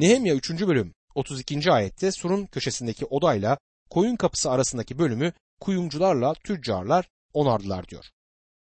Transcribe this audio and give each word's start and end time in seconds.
Nehemya 0.00 0.34
3. 0.34 0.50
bölüm 0.50 0.94
32. 1.14 1.72
ayette 1.72 2.12
surun 2.12 2.46
köşesindeki 2.46 3.04
odayla 3.04 3.58
koyun 3.90 4.16
kapısı 4.16 4.50
arasındaki 4.50 4.98
bölümü 4.98 5.32
kuyumcularla 5.60 6.34
tüccarlar 6.34 7.08
onardılar 7.32 7.88
diyor. 7.88 8.04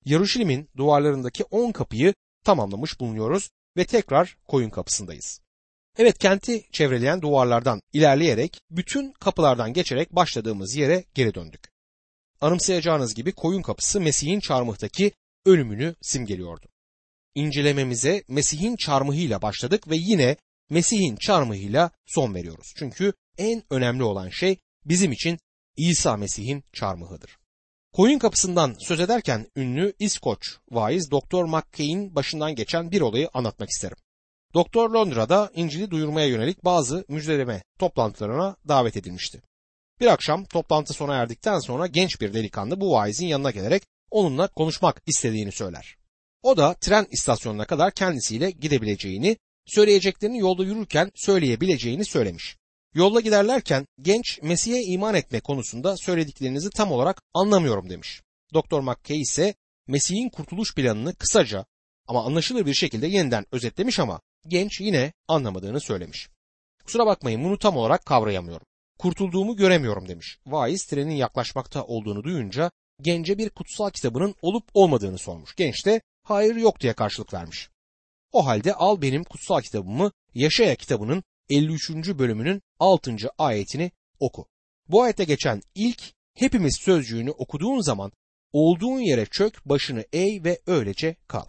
Yaruşilim'in 0.04 0.68
duvarlarındaki 0.76 1.44
10 1.44 1.72
kapıyı 1.72 2.14
tamamlamış 2.44 3.00
bulunuyoruz 3.00 3.50
ve 3.76 3.84
tekrar 3.84 4.36
koyun 4.48 4.70
kapısındayız. 4.70 5.40
Evet 5.98 6.18
kenti 6.18 6.64
çevreleyen 6.72 7.22
duvarlardan 7.22 7.80
ilerleyerek 7.92 8.60
bütün 8.70 9.12
kapılardan 9.12 9.72
geçerek 9.72 10.16
başladığımız 10.16 10.74
yere 10.74 11.04
geri 11.14 11.34
döndük. 11.34 11.68
Anımsayacağınız 12.40 13.14
gibi 13.14 13.32
koyun 13.32 13.62
kapısı 13.62 14.00
Mesih'in 14.00 14.40
çarmıhtaki 14.40 15.12
ölümünü 15.46 15.94
simgeliyordu. 16.02 16.66
İncelememize 17.34 18.22
Mesih'in 18.28 18.76
çarmıhıyla 18.76 19.42
başladık 19.42 19.90
ve 19.90 19.96
yine 19.96 20.36
Mesih'in 20.72 21.16
çarmıhıyla 21.16 21.90
son 22.06 22.34
veriyoruz. 22.34 22.72
Çünkü 22.76 23.12
en 23.38 23.62
önemli 23.70 24.02
olan 24.02 24.28
şey 24.28 24.58
bizim 24.84 25.12
için 25.12 25.38
İsa 25.76 26.16
Mesih'in 26.16 26.64
çarmıhıdır. 26.72 27.38
Koyun 27.92 28.18
kapısından 28.18 28.74
söz 28.78 29.00
ederken 29.00 29.46
ünlü 29.56 29.92
İskoç 29.98 30.56
vaiz 30.70 31.10
Doktor 31.10 31.44
McKay'in 31.44 32.14
başından 32.14 32.54
geçen 32.54 32.90
bir 32.90 33.00
olayı 33.00 33.28
anlatmak 33.34 33.70
isterim. 33.70 33.96
Doktor 34.54 34.90
Londra'da 34.90 35.50
İncil'i 35.54 35.90
duyurmaya 35.90 36.26
yönelik 36.26 36.64
bazı 36.64 37.04
müjdeleme 37.08 37.62
toplantılarına 37.78 38.56
davet 38.68 38.96
edilmişti. 38.96 39.42
Bir 40.00 40.06
akşam 40.06 40.44
toplantı 40.44 40.92
sona 40.92 41.14
erdikten 41.16 41.58
sonra 41.58 41.86
genç 41.86 42.20
bir 42.20 42.34
delikanlı 42.34 42.80
bu 42.80 42.92
vaizin 42.92 43.26
yanına 43.26 43.50
gelerek 43.50 43.82
onunla 44.10 44.48
konuşmak 44.48 45.02
istediğini 45.06 45.52
söyler. 45.52 45.96
O 46.42 46.56
da 46.56 46.74
tren 46.74 47.06
istasyonuna 47.10 47.64
kadar 47.64 47.92
kendisiyle 47.94 48.50
gidebileceğini, 48.50 49.36
söyleyeceklerini 49.66 50.38
yolda 50.38 50.64
yürürken 50.64 51.10
söyleyebileceğini 51.14 52.04
söylemiş. 52.04 52.56
Yolda 52.94 53.20
giderlerken 53.20 53.86
genç 54.00 54.42
Mesih'e 54.42 54.82
iman 54.82 55.14
etme 55.14 55.40
konusunda 55.40 55.96
söylediklerinizi 55.96 56.70
tam 56.70 56.92
olarak 56.92 57.22
anlamıyorum 57.34 57.90
demiş. 57.90 58.22
Doktor 58.54 58.80
McKay 58.80 59.20
ise 59.20 59.54
Mesih'in 59.86 60.28
kurtuluş 60.28 60.74
planını 60.74 61.14
kısaca 61.14 61.64
ama 62.06 62.24
anlaşılır 62.24 62.66
bir 62.66 62.74
şekilde 62.74 63.06
yeniden 63.06 63.46
özetlemiş 63.52 63.98
ama 63.98 64.20
genç 64.48 64.80
yine 64.80 65.12
anlamadığını 65.28 65.80
söylemiş. 65.80 66.28
Kusura 66.84 67.06
bakmayın 67.06 67.44
bunu 67.44 67.58
tam 67.58 67.76
olarak 67.76 68.06
kavrayamıyorum. 68.06 68.66
Kurtulduğumu 68.98 69.56
göremiyorum 69.56 70.08
demiş. 70.08 70.38
Vaiz 70.46 70.86
trenin 70.86 71.14
yaklaşmakta 71.14 71.84
olduğunu 71.84 72.24
duyunca 72.24 72.70
gence 73.00 73.38
bir 73.38 73.50
kutsal 73.50 73.90
kitabının 73.90 74.34
olup 74.42 74.64
olmadığını 74.74 75.18
sormuş. 75.18 75.56
Genç 75.56 75.86
de 75.86 76.00
hayır 76.22 76.56
yok 76.56 76.80
diye 76.80 76.92
karşılık 76.92 77.34
vermiş. 77.34 77.68
O 78.32 78.46
halde 78.46 78.74
al 78.74 79.02
benim 79.02 79.24
kutsal 79.24 79.60
kitabımı 79.60 80.12
Yaşaya 80.34 80.76
kitabının 80.76 81.24
53. 81.50 81.90
bölümünün 81.90 82.62
6. 82.78 83.16
ayetini 83.38 83.90
oku. 84.18 84.46
Bu 84.88 85.02
ayette 85.02 85.24
geçen 85.24 85.62
ilk 85.74 86.02
hepimiz 86.34 86.78
sözcüğünü 86.80 87.30
okuduğun 87.30 87.80
zaman 87.80 88.12
olduğun 88.52 88.98
yere 88.98 89.26
çök, 89.26 89.64
başını 89.66 90.04
eğ 90.12 90.44
ve 90.44 90.60
öylece 90.66 91.16
kal. 91.28 91.44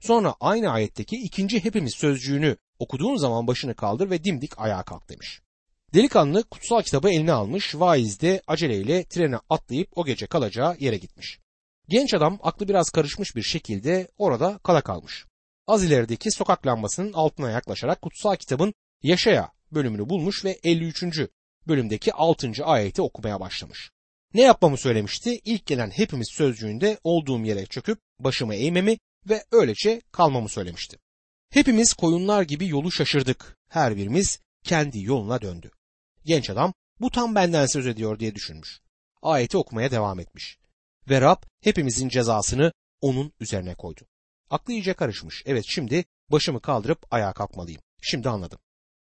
Sonra 0.00 0.34
aynı 0.40 0.70
ayetteki 0.70 1.16
ikinci 1.16 1.64
hepimiz 1.64 1.94
sözcüğünü 1.94 2.56
okuduğun 2.78 3.16
zaman 3.16 3.46
başını 3.46 3.74
kaldır 3.74 4.10
ve 4.10 4.24
dimdik 4.24 4.58
ayağa 4.58 4.82
kalk 4.82 5.08
demiş. 5.08 5.40
Delikanlı 5.94 6.44
kutsal 6.44 6.82
kitabı 6.82 7.10
eline 7.10 7.32
almış, 7.32 7.74
vaiz 7.74 8.20
de 8.20 8.42
aceleyle 8.46 9.04
trene 9.04 9.36
atlayıp 9.48 9.98
o 9.98 10.04
gece 10.04 10.26
kalacağı 10.26 10.76
yere 10.80 10.96
gitmiş. 10.96 11.38
Genç 11.88 12.14
adam 12.14 12.38
aklı 12.42 12.68
biraz 12.68 12.90
karışmış 12.90 13.36
bir 13.36 13.42
şekilde 13.42 14.08
orada 14.18 14.58
kala 14.58 14.80
kalmış. 14.80 15.26
Az 15.70 15.84
ilerideki 15.84 16.30
sokak 16.30 16.66
lambasının 16.66 17.12
altına 17.12 17.50
yaklaşarak 17.50 18.02
kutsal 18.02 18.36
kitabın 18.36 18.74
Yaşaya 19.02 19.52
bölümünü 19.72 20.08
bulmuş 20.08 20.44
ve 20.44 20.58
53. 20.64 21.04
bölümdeki 21.68 22.12
6. 22.12 22.64
ayeti 22.64 23.02
okumaya 23.02 23.40
başlamış. 23.40 23.90
Ne 24.34 24.42
yapmamı 24.42 24.78
söylemişti? 24.78 25.40
İlk 25.44 25.66
gelen 25.66 25.90
hepimiz 25.90 26.28
sözcüğünde 26.32 26.98
olduğum 27.04 27.44
yere 27.44 27.66
çöküp 27.66 27.98
başımı 28.18 28.54
eğmemi 28.54 28.98
ve 29.28 29.44
öylece 29.52 30.00
kalmamı 30.12 30.48
söylemişti. 30.48 30.98
Hepimiz 31.50 31.92
koyunlar 31.92 32.42
gibi 32.42 32.68
yolu 32.68 32.92
şaşırdık. 32.92 33.56
Her 33.68 33.96
birimiz 33.96 34.40
kendi 34.64 35.02
yoluna 35.02 35.42
döndü. 35.42 35.70
Genç 36.24 36.50
adam 36.50 36.74
bu 37.00 37.10
tam 37.10 37.34
benden 37.34 37.66
söz 37.66 37.86
ediyor 37.86 38.18
diye 38.18 38.34
düşünmüş. 38.34 38.80
Ayeti 39.22 39.58
okumaya 39.58 39.90
devam 39.90 40.20
etmiş. 40.20 40.58
Ve 41.10 41.20
Rab 41.20 41.42
hepimizin 41.60 42.08
cezasını 42.08 42.72
onun 43.00 43.32
üzerine 43.40 43.74
koydu. 43.74 44.06
Aklı 44.50 44.72
iyice 44.72 44.94
karışmış. 44.94 45.42
Evet 45.46 45.64
şimdi 45.68 46.04
başımı 46.30 46.60
kaldırıp 46.60 47.06
ayağa 47.10 47.32
kalkmalıyım. 47.32 47.82
Şimdi 48.02 48.28
anladım. 48.28 48.58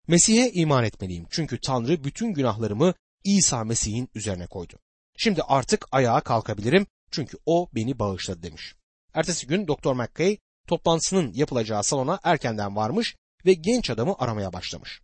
Mesih'e 0.09 0.53
iman 0.53 0.85
etmeliyim 0.85 1.27
çünkü 1.31 1.61
Tanrı 1.61 2.05
bütün 2.05 2.33
günahlarımı 2.33 2.95
İsa 3.25 3.65
Mesih'in 3.65 4.09
üzerine 4.15 4.47
koydu. 4.47 4.79
Şimdi 5.17 5.43
artık 5.43 5.87
ayağa 5.93 6.21
kalkabilirim 6.21 6.87
çünkü 7.11 7.39
o 7.47 7.69
beni 7.75 7.99
bağışladı 7.99 8.43
demiş. 8.43 8.75
Ertesi 9.15 9.47
gün 9.47 9.69
Doktor 9.69 9.95
McKay 9.95 10.39
toplantısının 10.67 11.33
yapılacağı 11.33 11.85
salona 11.85 12.21
erkenden 12.25 12.77
varmış 12.77 13.17
ve 13.47 13.55
genç 13.55 13.91
adamı 13.91 14.15
aramaya 14.19 14.53
başlamış. 14.53 15.03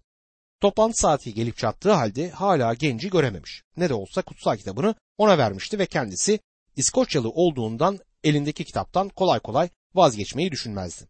Toplantı 0.60 0.94
saati 0.96 1.34
gelip 1.34 1.56
çattığı 1.56 1.92
halde 1.92 2.30
hala 2.30 2.74
genci 2.74 3.10
görememiş. 3.10 3.62
Ne 3.76 3.88
de 3.88 3.94
olsa 3.94 4.22
kutsal 4.22 4.56
kitabını 4.56 4.94
ona 5.18 5.38
vermişti 5.38 5.78
ve 5.78 5.86
kendisi 5.86 6.40
İskoçyalı 6.76 7.30
olduğundan 7.30 7.98
elindeki 8.24 8.64
kitaptan 8.64 9.08
kolay 9.08 9.40
kolay 9.40 9.68
vazgeçmeyi 9.94 10.52
düşünmezdi. 10.52 11.08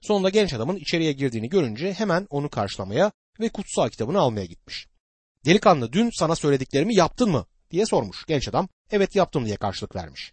Sonunda 0.00 0.30
genç 0.30 0.54
adamın 0.54 0.76
içeriye 0.76 1.12
girdiğini 1.12 1.48
görünce 1.48 1.92
hemen 1.92 2.26
onu 2.30 2.50
karşılamaya 2.50 3.12
ve 3.40 3.48
kutsal 3.48 3.88
kitabını 3.88 4.20
almaya 4.20 4.44
gitmiş. 4.44 4.86
Delikanlı 5.44 5.92
dün 5.92 6.10
sana 6.18 6.36
söylediklerimi 6.36 6.94
yaptın 6.94 7.30
mı 7.30 7.46
diye 7.70 7.86
sormuş. 7.86 8.24
Genç 8.26 8.48
adam 8.48 8.68
evet 8.90 9.16
yaptım 9.16 9.46
diye 9.46 9.56
karşılık 9.56 9.96
vermiş. 9.96 10.32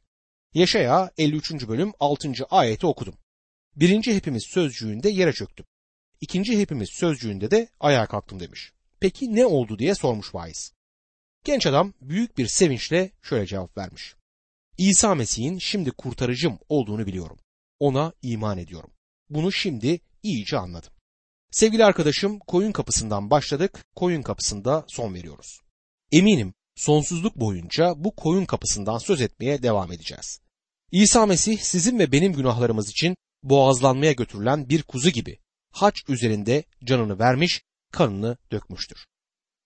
Yaşaya 0.53 1.11
53. 1.17 1.67
bölüm 1.67 1.93
6. 1.99 2.31
ayeti 2.49 2.87
okudum. 2.87 3.15
Birinci 3.75 4.15
hepimiz 4.15 4.43
sözcüğünde 4.43 5.09
yere 5.09 5.33
çöktüm. 5.33 5.65
İkinci 6.21 6.59
hepimiz 6.59 6.89
sözcüğünde 6.89 7.51
de 7.51 7.67
ayağa 7.79 8.05
kalktım 8.05 8.39
demiş. 8.39 8.71
Peki 8.99 9.35
ne 9.35 9.45
oldu 9.45 9.79
diye 9.79 9.95
sormuş 9.95 10.35
vaiz. 10.35 10.73
Genç 11.43 11.65
adam 11.65 11.93
büyük 12.01 12.37
bir 12.37 12.47
sevinçle 12.47 13.11
şöyle 13.21 13.45
cevap 13.45 13.77
vermiş. 13.77 14.15
İsa 14.77 15.15
Mesih'in 15.15 15.57
şimdi 15.57 15.91
kurtarıcım 15.91 16.59
olduğunu 16.69 17.05
biliyorum. 17.05 17.37
Ona 17.79 18.13
iman 18.21 18.57
ediyorum. 18.57 18.91
Bunu 19.29 19.51
şimdi 19.51 19.99
iyice 20.23 20.57
anladım. 20.57 20.93
Sevgili 21.51 21.85
arkadaşım 21.85 22.39
koyun 22.39 22.71
kapısından 22.71 23.29
başladık, 23.29 23.85
koyun 23.95 24.21
kapısında 24.21 24.85
son 24.87 25.13
veriyoruz. 25.13 25.61
Eminim 26.11 26.53
sonsuzluk 26.75 27.35
boyunca 27.35 27.93
bu 27.97 28.15
koyun 28.15 28.45
kapısından 28.45 28.97
söz 28.97 29.21
etmeye 29.21 29.63
devam 29.63 29.91
edeceğiz. 29.91 30.39
İsa 30.91 31.25
Mesih 31.25 31.59
sizin 31.59 31.99
ve 31.99 32.11
benim 32.11 32.33
günahlarımız 32.33 32.89
için 32.89 33.15
boğazlanmaya 33.43 34.11
götürülen 34.11 34.69
bir 34.69 34.83
kuzu 34.83 35.09
gibi 35.09 35.39
haç 35.71 35.95
üzerinde 36.07 36.63
canını 36.83 37.19
vermiş, 37.19 37.61
kanını 37.91 38.37
dökmüştür. 38.51 39.05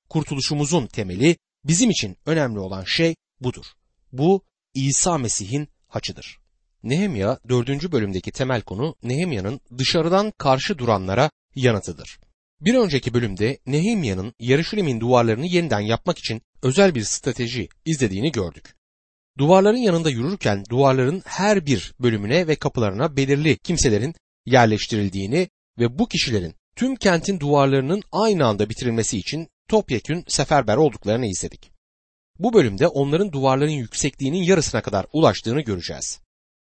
Kurtuluşumuzun 0.09 0.87
temeli 0.87 1.37
bizim 1.63 1.89
için 1.89 2.17
önemli 2.25 2.59
olan 2.59 2.83
şey 2.83 3.15
budur. 3.39 3.65
Bu 4.11 4.43
İsa 4.73 5.17
Mesih'in 5.17 5.67
haçıdır. 5.87 6.40
Nehemya 6.83 7.39
4. 7.49 7.91
bölümdeki 7.91 8.31
temel 8.31 8.61
konu 8.61 8.95
Nehemya'nın 9.03 9.59
dışarıdan 9.77 10.31
karşı 10.37 10.77
duranlara 10.77 11.31
yanıtıdır. 11.55 12.19
Bir 12.61 12.75
önceki 12.75 13.13
bölümde 13.13 13.57
Nehemya'nın 13.65 14.33
Yarışilim'in 14.39 14.99
duvarlarını 14.99 15.45
yeniden 15.45 15.79
yapmak 15.79 16.19
için 16.19 16.41
özel 16.63 16.95
bir 16.95 17.03
strateji 17.03 17.69
izlediğini 17.85 18.31
gördük. 18.31 18.75
Duvarların 19.37 19.77
yanında 19.77 20.09
yürürken 20.09 20.63
duvarların 20.69 21.21
her 21.25 21.65
bir 21.65 21.93
bölümüne 21.99 22.47
ve 22.47 22.55
kapılarına 22.55 23.17
belirli 23.17 23.57
kimselerin 23.57 24.15
yerleştirildiğini 24.45 25.49
ve 25.79 25.99
bu 25.99 26.07
kişilerin 26.07 26.55
tüm 26.75 26.95
kentin 26.95 27.39
duvarlarının 27.39 28.01
aynı 28.11 28.45
anda 28.45 28.69
bitirilmesi 28.69 29.17
için 29.17 29.47
topyekün 29.67 30.23
seferber 30.27 30.77
olduklarını 30.77 31.25
izledik. 31.25 31.71
Bu 32.39 32.53
bölümde 32.53 32.87
onların 32.87 33.31
duvarların 33.31 33.71
yüksekliğinin 33.71 34.43
yarısına 34.43 34.81
kadar 34.81 35.05
ulaştığını 35.13 35.61
göreceğiz. 35.61 36.19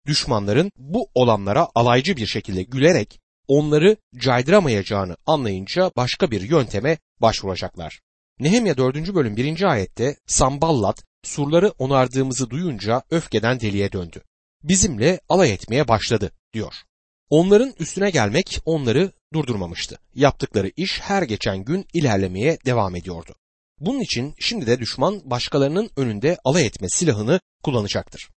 Düşmanların 0.07 0.73
bu 0.77 1.09
olanlara 1.15 1.69
alaycı 1.75 2.17
bir 2.17 2.27
şekilde 2.27 2.63
gülerek 2.63 3.21
onları 3.49 3.97
caydıramayacağını 4.17 5.17
anlayınca 5.27 5.91
başka 5.97 6.31
bir 6.31 6.41
yönteme 6.41 6.99
başvuracaklar. 7.21 8.01
Nehemya 8.41 8.77
4. 8.77 9.15
bölüm 9.15 9.37
1. 9.37 9.63
ayette 9.63 10.17
Samballat 10.27 11.05
surları 11.23 11.69
onardığımızı 11.79 12.51
duyunca 12.51 13.03
öfkeden 13.11 13.61
deliye 13.61 13.93
döndü. 13.93 14.23
Bizimle 14.63 15.21
alay 15.29 15.53
etmeye 15.53 15.89
başladı 15.89 16.31
diyor. 16.53 16.75
Onların 17.31 17.75
üstüne 17.79 18.11
gelmek 18.11 18.61
onları 18.65 19.13
durdurmamıştı. 19.33 19.99
Yaptıkları 20.15 20.71
iş 20.77 21.01
her 21.01 21.23
geçen 21.23 21.65
gün 21.65 21.87
ilerlemeye 21.95 22.59
devam 22.67 22.97
ediyordu. 22.97 23.35
Bunun 23.81 24.01
için 24.01 24.35
şimdi 24.39 24.67
de 24.67 24.81
düşman 24.81 25.31
başkalarının 25.31 25.91
önünde 25.97 26.39
alay 26.45 26.67
etme 26.67 26.89
silahını 26.89 27.41
kullanacaktır. 27.63 28.29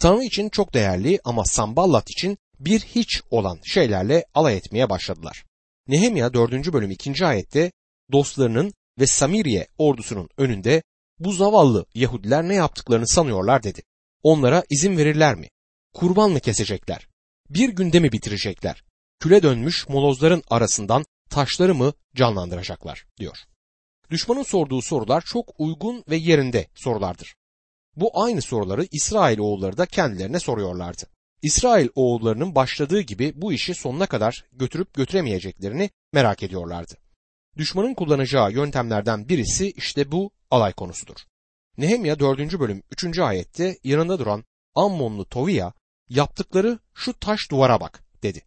Tanrı 0.00 0.24
için 0.24 0.48
çok 0.48 0.74
değerli 0.74 1.20
ama 1.24 1.44
Samballat 1.44 2.10
için 2.10 2.38
bir 2.60 2.80
hiç 2.80 3.22
olan 3.30 3.58
şeylerle 3.64 4.24
alay 4.34 4.56
etmeye 4.56 4.90
başladılar. 4.90 5.44
Nehemya 5.88 6.34
4. 6.34 6.72
bölüm 6.72 6.90
2. 6.90 7.26
ayette 7.26 7.72
dostlarının 8.12 8.74
ve 8.98 9.06
Samiriye 9.06 9.66
ordusunun 9.78 10.28
önünde 10.36 10.82
bu 11.18 11.32
zavallı 11.32 11.86
Yahudiler 11.94 12.48
ne 12.48 12.54
yaptıklarını 12.54 13.08
sanıyorlar 13.08 13.62
dedi. 13.62 13.82
Onlara 14.22 14.64
izin 14.70 14.96
verirler 14.96 15.34
mi? 15.34 15.48
Kurban 15.94 16.30
mı 16.30 16.40
kesecekler? 16.40 17.08
Bir 17.50 17.68
günde 17.68 18.00
mi 18.00 18.12
bitirecekler? 18.12 18.84
Küle 19.18 19.42
dönmüş 19.42 19.88
molozların 19.88 20.42
arasından 20.50 21.04
taşları 21.30 21.74
mı 21.74 21.92
canlandıracaklar 22.14 23.06
diyor. 23.18 23.38
Düşmanın 24.10 24.42
sorduğu 24.42 24.82
sorular 24.82 25.22
çok 25.26 25.60
uygun 25.60 26.04
ve 26.10 26.16
yerinde 26.16 26.68
sorulardır. 26.74 27.34
Bu 27.96 28.22
aynı 28.24 28.42
soruları 28.42 28.86
İsrail 28.90 29.38
oğulları 29.38 29.76
da 29.76 29.86
kendilerine 29.86 30.40
soruyorlardı. 30.40 31.02
İsrail 31.42 31.88
oğullarının 31.94 32.54
başladığı 32.54 33.00
gibi 33.00 33.32
bu 33.36 33.52
işi 33.52 33.74
sonuna 33.74 34.06
kadar 34.06 34.44
götürüp 34.52 34.94
götüremeyeceklerini 34.94 35.90
merak 36.12 36.42
ediyorlardı. 36.42 36.94
Düşmanın 37.56 37.94
kullanacağı 37.94 38.52
yöntemlerden 38.52 39.28
birisi 39.28 39.70
işte 39.70 40.12
bu 40.12 40.30
alay 40.50 40.72
konusudur. 40.72 41.16
Nehemya 41.78 42.18
4. 42.18 42.58
bölüm 42.60 42.82
3. 42.90 43.18
ayette 43.18 43.78
yanında 43.84 44.18
duran 44.18 44.44
Ammonlu 44.74 45.24
Tovia 45.24 45.72
yaptıkları 46.08 46.78
şu 46.94 47.12
taş 47.12 47.50
duvara 47.50 47.80
bak 47.80 48.04
dedi. 48.22 48.42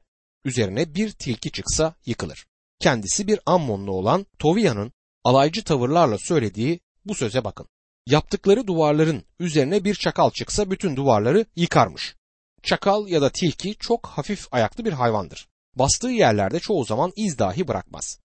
Üzerine 0.46 0.96
bir 0.96 1.12
tilki 1.12 1.52
çıksa 1.52 1.96
yıkılır. 2.06 2.46
Kendisi 2.80 3.28
bir 3.28 3.40
Ammonlu 3.46 3.92
olan 3.92 4.26
Tovia'nın 4.40 4.94
alaycı 5.24 5.64
tavırlarla 5.64 6.18
söylediği 6.18 6.80
bu 7.06 7.16
söze 7.16 7.44
bakın. 7.44 7.68
Yaptıkları 8.08 8.68
duvarların 8.68 9.24
üzerine 9.40 9.84
bir 9.84 9.96
çakal 9.96 10.32
çıksa 10.32 10.72
bütün 10.72 10.96
duvarları 10.96 11.46
yıkarmış. 11.56 12.16
Çakal 12.64 13.08
ya 13.08 13.22
da 13.22 13.30
tilki 13.30 13.76
çok 13.76 14.08
hafif 14.08 14.48
ayaklı 14.52 14.86
bir 14.86 14.94
hayvandır. 14.94 15.48
Bastığı 15.76 16.10
yerlerde 16.10 16.60
çoğu 16.60 16.86
zaman 16.86 17.14
iz 17.16 17.40
dahi 17.40 17.68
bırakmaz. 17.68 18.20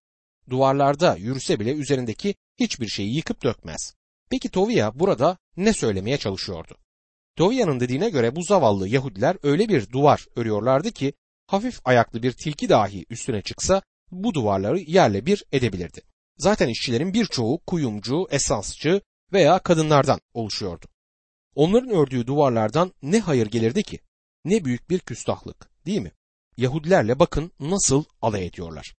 Duvarlarda 0.49 1.15
yürüse 1.15 1.59
bile 1.59 1.73
üzerindeki 1.73 2.35
hiçbir 2.59 2.87
şeyi 2.87 3.15
yıkıp 3.15 3.43
dökmez. 3.43 3.93
Peki 4.29 4.49
Tovia 4.49 4.99
burada 4.99 5.37
ne 5.57 5.73
söylemeye 5.73 6.17
çalışıyordu? 6.17 6.77
Tovia'nın 7.35 7.79
dediğine 7.79 8.09
göre 8.09 8.35
bu 8.35 8.43
zavallı 8.43 8.87
Yahudiler 8.87 9.37
öyle 9.43 9.69
bir 9.69 9.91
duvar 9.91 10.25
örüyorlardı 10.35 10.91
ki 10.91 11.13
hafif 11.47 11.79
ayaklı 11.85 12.23
bir 12.23 12.31
tilki 12.31 12.69
dahi 12.69 13.05
üstüne 13.09 13.41
çıksa 13.41 13.81
bu 14.11 14.33
duvarları 14.33 14.79
yerle 14.79 15.25
bir 15.25 15.43
edebilirdi. 15.51 16.01
Zaten 16.37 16.67
işçilerin 16.67 17.13
birçoğu 17.13 17.59
kuyumcu, 17.67 18.27
esansçı 18.31 19.01
veya 19.33 19.59
kadınlardan 19.59 20.19
oluşuyordu. 20.33 20.85
Onların 21.55 21.89
ördüğü 21.89 22.27
duvarlardan 22.27 22.93
ne 23.01 23.19
hayır 23.19 23.47
gelirdi 23.47 23.83
ki? 23.83 23.99
Ne 24.45 24.65
büyük 24.65 24.89
bir 24.89 24.99
küstahlık, 24.99 25.69
değil 25.85 26.01
mi? 26.01 26.11
Yahudilerle 26.57 27.19
bakın 27.19 27.51
nasıl 27.59 28.03
alay 28.21 28.45
ediyorlar. 28.45 28.93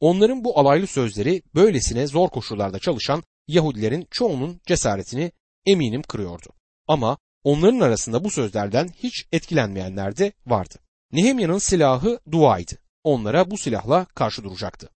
Onların 0.00 0.44
bu 0.44 0.58
alaylı 0.58 0.86
sözleri 0.86 1.42
böylesine 1.54 2.06
zor 2.06 2.28
koşullarda 2.28 2.78
çalışan 2.78 3.22
Yahudilerin 3.48 4.06
çoğunun 4.10 4.60
cesaretini 4.66 5.32
eminim 5.66 6.02
kırıyordu. 6.02 6.48
Ama 6.88 7.18
onların 7.44 7.80
arasında 7.80 8.24
bu 8.24 8.30
sözlerden 8.30 8.88
hiç 8.88 9.26
etkilenmeyenler 9.32 10.16
de 10.16 10.32
vardı. 10.46 10.74
Nehemya'nın 11.12 11.58
silahı 11.58 12.20
duaydı. 12.30 12.72
Onlara 13.04 13.50
bu 13.50 13.58
silahla 13.58 14.04
karşı 14.04 14.44
duracaktı. 14.44 14.90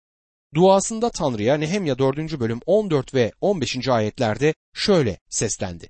Duasında 0.55 1.09
Tanrı'ya 1.09 1.57
Nehemya 1.57 1.99
4. 1.99 2.39
bölüm 2.39 2.59
14 2.65 3.13
ve 3.13 3.31
15. 3.41 3.87
ayetlerde 3.87 4.53
şöyle 4.73 5.19
seslendi. 5.29 5.89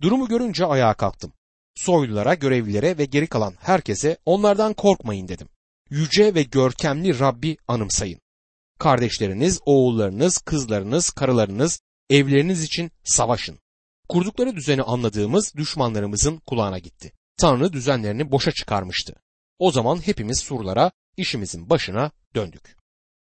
Durumu 0.00 0.28
görünce 0.28 0.66
ayağa 0.66 0.94
kalktım. 0.94 1.32
Soylulara, 1.74 2.34
görevlilere 2.34 2.98
ve 2.98 3.04
geri 3.04 3.26
kalan 3.26 3.54
herkese 3.60 4.18
onlardan 4.26 4.74
korkmayın 4.74 5.28
dedim. 5.28 5.48
Yüce 5.90 6.34
ve 6.34 6.42
görkemli 6.42 7.18
Rabbi 7.18 7.56
anımsayın. 7.68 8.20
Kardeşleriniz, 8.78 9.60
oğullarınız, 9.66 10.38
kızlarınız, 10.38 11.10
karılarınız, 11.10 11.80
evleriniz 12.10 12.64
için 12.64 12.90
savaşın. 13.04 13.58
Kurdukları 14.08 14.56
düzeni 14.56 14.82
anladığımız 14.82 15.54
düşmanlarımızın 15.56 16.36
kulağına 16.36 16.78
gitti. 16.78 17.12
Tanrı 17.36 17.72
düzenlerini 17.72 18.30
boşa 18.30 18.52
çıkarmıştı. 18.52 19.14
O 19.58 19.70
zaman 19.70 20.06
hepimiz 20.06 20.38
surlara, 20.40 20.90
işimizin 21.16 21.70
başına 21.70 22.10
döndük. 22.34 22.81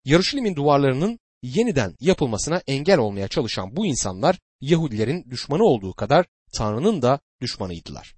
Yarışilim'in 0.08 0.56
duvarlarının 0.56 1.18
yeniden 1.42 1.96
yapılmasına 2.00 2.62
engel 2.66 2.98
olmaya 2.98 3.28
çalışan 3.28 3.76
bu 3.76 3.86
insanlar 3.86 4.38
Yahudilerin 4.60 5.30
düşmanı 5.30 5.64
olduğu 5.64 5.92
kadar 5.94 6.26
Tanrı'nın 6.52 7.02
da 7.02 7.20
düşmanıydılar. 7.40 8.14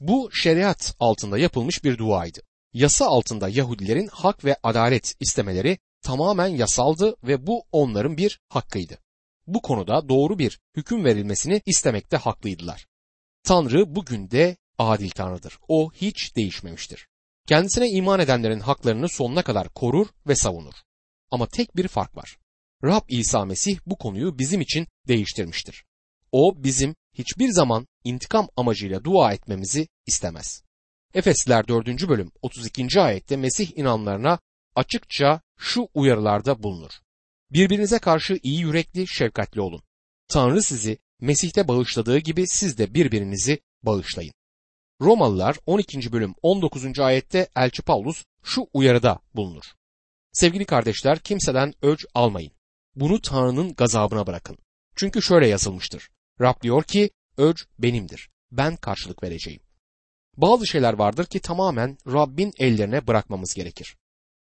Bu 0.00 0.30
şeriat 0.32 0.94
altında 0.98 1.38
yapılmış 1.38 1.84
bir 1.84 1.98
duaydı. 1.98 2.40
Yasa 2.72 3.06
altında 3.06 3.48
Yahudilerin 3.48 4.08
hak 4.12 4.44
ve 4.44 4.56
adalet 4.62 5.14
istemeleri 5.20 5.78
tamamen 6.02 6.48
yasaldı 6.48 7.16
ve 7.22 7.46
bu 7.46 7.62
onların 7.72 8.16
bir 8.16 8.40
hakkıydı. 8.48 8.98
Bu 9.46 9.62
konuda 9.62 10.08
doğru 10.08 10.38
bir 10.38 10.60
hüküm 10.76 11.04
verilmesini 11.04 11.62
istemekte 11.66 12.16
haklıydılar. 12.16 12.86
Tanrı 13.42 13.96
bugün 13.96 14.30
de 14.30 14.56
adil 14.78 15.10
Tanrı'dır. 15.10 15.58
O 15.68 15.92
hiç 15.92 16.36
değişmemiştir. 16.36 17.08
Kendisine 17.46 17.88
iman 17.88 18.20
edenlerin 18.20 18.60
haklarını 18.60 19.08
sonuna 19.08 19.42
kadar 19.42 19.68
korur 19.68 20.06
ve 20.26 20.34
savunur. 20.34 20.87
Ama 21.30 21.46
tek 21.46 21.76
bir 21.76 21.88
fark 21.88 22.16
var. 22.16 22.38
Rab 22.84 23.02
İsa 23.08 23.44
Mesih 23.44 23.78
bu 23.86 23.98
konuyu 23.98 24.38
bizim 24.38 24.60
için 24.60 24.86
değiştirmiştir. 25.08 25.84
O 26.32 26.62
bizim 26.64 26.94
hiçbir 27.14 27.48
zaman 27.48 27.86
intikam 28.04 28.48
amacıyla 28.56 29.04
dua 29.04 29.32
etmemizi 29.32 29.88
istemez. 30.06 30.62
Efesliler 31.14 31.68
4. 31.68 32.08
bölüm 32.08 32.32
32. 32.42 33.00
ayette 33.00 33.36
Mesih 33.36 33.78
inanlarına 33.78 34.38
açıkça 34.74 35.40
şu 35.58 35.88
uyarılarda 35.94 36.62
bulunur. 36.62 36.92
Birbirinize 37.50 37.98
karşı 37.98 38.38
iyi 38.42 38.60
yürekli, 38.60 39.08
şefkatli 39.08 39.60
olun. 39.60 39.82
Tanrı 40.28 40.62
sizi 40.62 40.98
Mesih'te 41.20 41.68
bağışladığı 41.68 42.18
gibi 42.18 42.44
siz 42.46 42.78
de 42.78 42.94
birbirinizi 42.94 43.60
bağışlayın. 43.82 44.32
Romalılar 45.00 45.56
12. 45.66 46.12
bölüm 46.12 46.34
19. 46.42 46.98
ayette 46.98 47.48
Elçi 47.56 47.82
Paulus 47.82 48.24
şu 48.42 48.66
uyarıda 48.72 49.18
bulunur. 49.34 49.64
Sevgili 50.38 50.64
kardeşler 50.64 51.18
kimseden 51.18 51.74
öc 51.82 52.04
almayın. 52.14 52.52
Bunu 52.94 53.20
Tanrı'nın 53.20 53.74
gazabına 53.74 54.26
bırakın. 54.26 54.58
Çünkü 54.96 55.22
şöyle 55.22 55.46
yazılmıştır. 55.46 56.10
Rab 56.40 56.62
diyor 56.62 56.82
ki 56.82 57.10
öc 57.36 57.62
benimdir. 57.78 58.30
Ben 58.52 58.76
karşılık 58.76 59.22
vereceğim. 59.22 59.60
Bazı 60.36 60.66
şeyler 60.66 60.92
vardır 60.92 61.26
ki 61.26 61.40
tamamen 61.40 61.98
Rabbin 62.06 62.52
ellerine 62.58 63.06
bırakmamız 63.06 63.54
gerekir. 63.54 63.96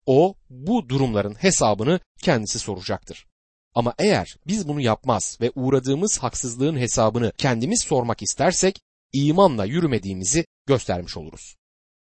O 0.06 0.36
bu 0.50 0.89
durumların 0.89 1.33
hesabını 1.33 2.00
kendisi 2.21 2.59
soracaktır. 2.59 3.25
Ama 3.74 3.94
eğer 4.00 4.38
biz 4.48 4.68
bunu 4.68 4.81
yapmaz 4.81 5.38
ve 5.41 5.51
uğradığımız 5.56 6.17
haksızlığın 6.17 6.77
hesabını 6.77 7.31
kendimiz 7.38 7.81
sormak 7.81 8.22
istersek 8.22 8.79
imanla 9.13 9.65
yürümediğimizi 9.65 10.46
göstermiş 10.65 11.17
oluruz. 11.17 11.55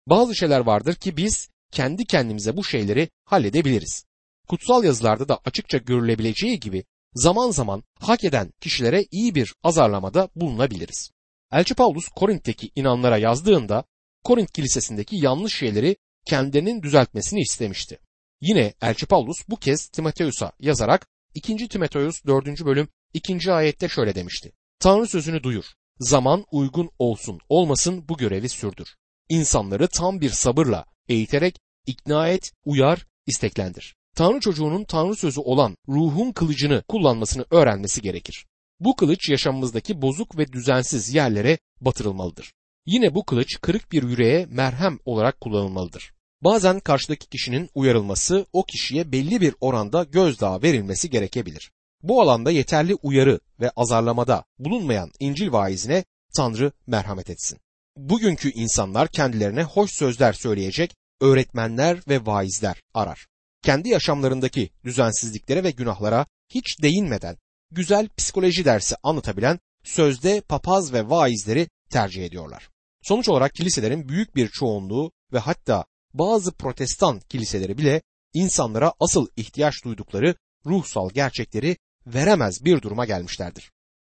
Bazı 0.08 0.36
şeyler 0.36 0.60
vardır 0.60 0.96
ki 0.96 1.18
biz 1.18 1.50
kendi 1.74 2.06
kendimize 2.06 2.58
bu 2.58 2.64
şeyleri 2.64 3.10
halledebiliriz. 3.26 4.06
Kutsal 4.48 4.84
yazılarda 4.84 5.30
da 5.30 5.40
açıkça 5.46 5.78
görülebileceği 5.78 6.60
gibi 6.60 6.84
zaman 7.14 7.52
zaman 7.52 7.84
hak 8.00 8.24
eden 8.24 8.54
kişilere 8.62 9.06
iyi 9.12 9.36
bir 9.36 9.54
azarlamada 9.64 10.30
bulunabiliriz. 10.36 11.12
Elçi 11.52 11.76
Paulus 11.76 12.08
Korint'teki 12.08 12.72
inanlara 12.76 13.18
yazdığında 13.18 13.84
Korint 14.24 14.52
kilisesindeki 14.52 15.16
yanlış 15.16 15.56
şeyleri 15.56 15.96
kendilerinin 16.26 16.82
düzeltmesini 16.82 17.42
istemişti. 17.42 18.00
Yine 18.42 18.74
Elçi 18.82 19.06
Paulus 19.06 19.38
bu 19.50 19.56
kez 19.56 19.88
Timoteus'a 19.88 20.52
yazarak 20.60 21.08
2. 21.34 21.68
Timoteus 21.68 22.26
4. 22.26 22.66
bölüm 22.66 22.88
2. 23.14 23.52
ayette 23.52 23.90
şöyle 23.90 24.16
demişti. 24.16 24.52
Tanrı 24.80 25.08
sözünü 25.08 25.44
duyur. 25.44 25.66
Zaman 26.00 26.46
uygun 26.52 26.90
olsun 27.00 27.40
olmasın 27.50 28.08
bu 28.10 28.18
görevi 28.18 28.50
sürdür. 28.50 28.96
İnsanları 29.30 29.88
tam 29.88 30.22
bir 30.22 30.30
sabırla 30.30 30.86
eğiterek 31.10 31.60
ikna 31.88 32.30
et, 32.30 32.52
uyar, 32.66 33.06
isteklendir. 33.28 33.96
Tanrı 34.16 34.40
çocuğunun 34.40 34.84
Tanrı 34.84 35.16
sözü 35.16 35.40
olan 35.40 35.78
ruhun 35.88 36.32
kılıcını 36.32 36.84
kullanmasını 36.88 37.46
öğrenmesi 37.52 38.02
gerekir. 38.02 38.46
Bu 38.80 38.96
kılıç 38.96 39.30
yaşamımızdaki 39.30 40.02
bozuk 40.02 40.38
ve 40.38 40.54
düzensiz 40.54 41.14
yerlere 41.14 41.58
batırılmalıdır. 41.82 42.54
Yine 42.86 43.16
bu 43.16 43.26
kılıç 43.26 43.62
kırık 43.62 43.92
bir 43.92 44.04
yüreğe 44.04 44.46
merhem 44.46 45.00
olarak 45.06 45.42
kullanılmalıdır. 45.42 46.14
Bazen 46.42 46.80
karşıdaki 46.80 47.28
kişinin 47.30 47.70
uyarılması 47.76 48.46
o 48.54 48.64
kişiye 48.64 49.12
belli 49.12 49.42
bir 49.42 49.56
oranda 49.62 50.04
gözdağı 50.04 50.62
verilmesi 50.62 51.10
gerekebilir. 51.10 51.72
Bu 52.02 52.22
alanda 52.22 52.52
yeterli 52.52 52.96
uyarı 52.96 53.40
ve 53.60 53.70
azarlamada 53.70 54.44
bulunmayan 54.60 55.12
İncil 55.20 55.52
vaizine 55.52 56.04
Tanrı 56.36 56.72
merhamet 56.88 57.30
etsin. 57.30 57.60
Bugünkü 57.98 58.52
insanlar 58.52 59.08
kendilerine 59.08 59.64
hoş 59.64 59.92
sözler 59.92 60.34
söyleyecek 60.34 60.96
öğretmenler 61.24 62.00
ve 62.10 62.26
vaizler 62.26 62.82
arar. 62.94 63.28
Kendi 63.62 63.90
yaşamlarındaki 63.90 64.70
düzensizliklere 64.84 65.64
ve 65.64 65.72
günahlara 65.72 66.26
hiç 66.50 66.82
değinmeden 66.82 67.38
güzel 67.72 68.10
psikoloji 68.18 68.66
dersi 68.66 68.96
anlatabilen 69.04 69.60
sözde 69.84 70.42
papaz 70.42 70.94
ve 70.94 71.10
vaizleri 71.10 71.68
tercih 71.90 72.26
ediyorlar. 72.26 72.70
Sonuç 73.02 73.30
olarak 73.30 73.54
kiliselerin 73.54 74.10
büyük 74.10 74.36
bir 74.36 74.48
çoğunluğu 74.48 75.12
ve 75.34 75.40
hatta 75.40 75.86
bazı 76.14 76.52
protestan 76.52 77.20
kiliseleri 77.20 77.78
bile 77.78 78.02
insanlara 78.34 78.94
asıl 79.00 79.28
ihtiyaç 79.36 79.74
duydukları 79.86 80.36
ruhsal 80.66 81.10
gerçekleri 81.10 81.78
veremez 82.08 82.66
bir 82.66 82.82
duruma 82.82 83.06
gelmişlerdir. 83.06 83.72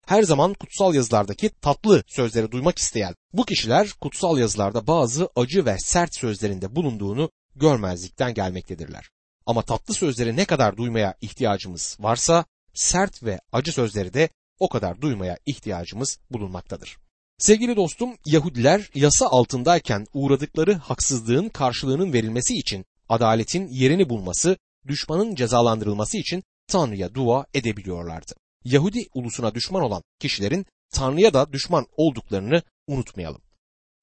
Her 0.07 0.23
zaman 0.23 0.53
kutsal 0.53 0.95
yazılardaki 0.95 1.49
tatlı 1.49 2.03
sözleri 2.07 2.51
duymak 2.51 2.77
isteyen 2.77 3.15
bu 3.33 3.45
kişiler 3.45 3.93
kutsal 4.01 4.37
yazılarda 4.37 4.87
bazı 4.87 5.29
acı 5.35 5.65
ve 5.65 5.75
sert 5.79 6.15
sözlerinde 6.15 6.75
bulunduğunu 6.75 7.31
görmezlikten 7.55 8.33
gelmektedirler. 8.33 9.09
Ama 9.45 9.61
tatlı 9.61 9.93
sözleri 9.93 10.35
ne 10.35 10.45
kadar 10.45 10.77
duymaya 10.77 11.15
ihtiyacımız 11.21 11.97
varsa 11.99 12.45
sert 12.73 13.23
ve 13.23 13.39
acı 13.51 13.71
sözleri 13.71 14.13
de 14.13 14.29
o 14.59 14.69
kadar 14.69 15.01
duymaya 15.01 15.37
ihtiyacımız 15.45 16.19
bulunmaktadır. 16.31 16.97
Sevgili 17.37 17.75
dostum, 17.75 18.09
Yahudiler 18.25 18.89
yasa 18.95 19.27
altındayken 19.27 20.05
uğradıkları 20.13 20.73
haksızlığın 20.73 21.49
karşılığının 21.49 22.13
verilmesi 22.13 22.53
için 22.53 22.85
adaletin 23.09 23.67
yerini 23.67 24.09
bulması, 24.09 24.57
düşmanın 24.87 25.35
cezalandırılması 25.35 26.17
için 26.17 26.43
Tanrı'ya 26.67 27.13
dua 27.13 27.45
edebiliyorlardı. 27.53 28.33
Yahudi 28.67 29.07
ulusuna 29.13 29.55
düşman 29.55 29.83
olan 29.83 30.03
kişilerin 30.19 30.65
Tanrı'ya 30.89 31.33
da 31.33 31.53
düşman 31.53 31.85
olduklarını 31.97 32.61
unutmayalım. 32.87 33.41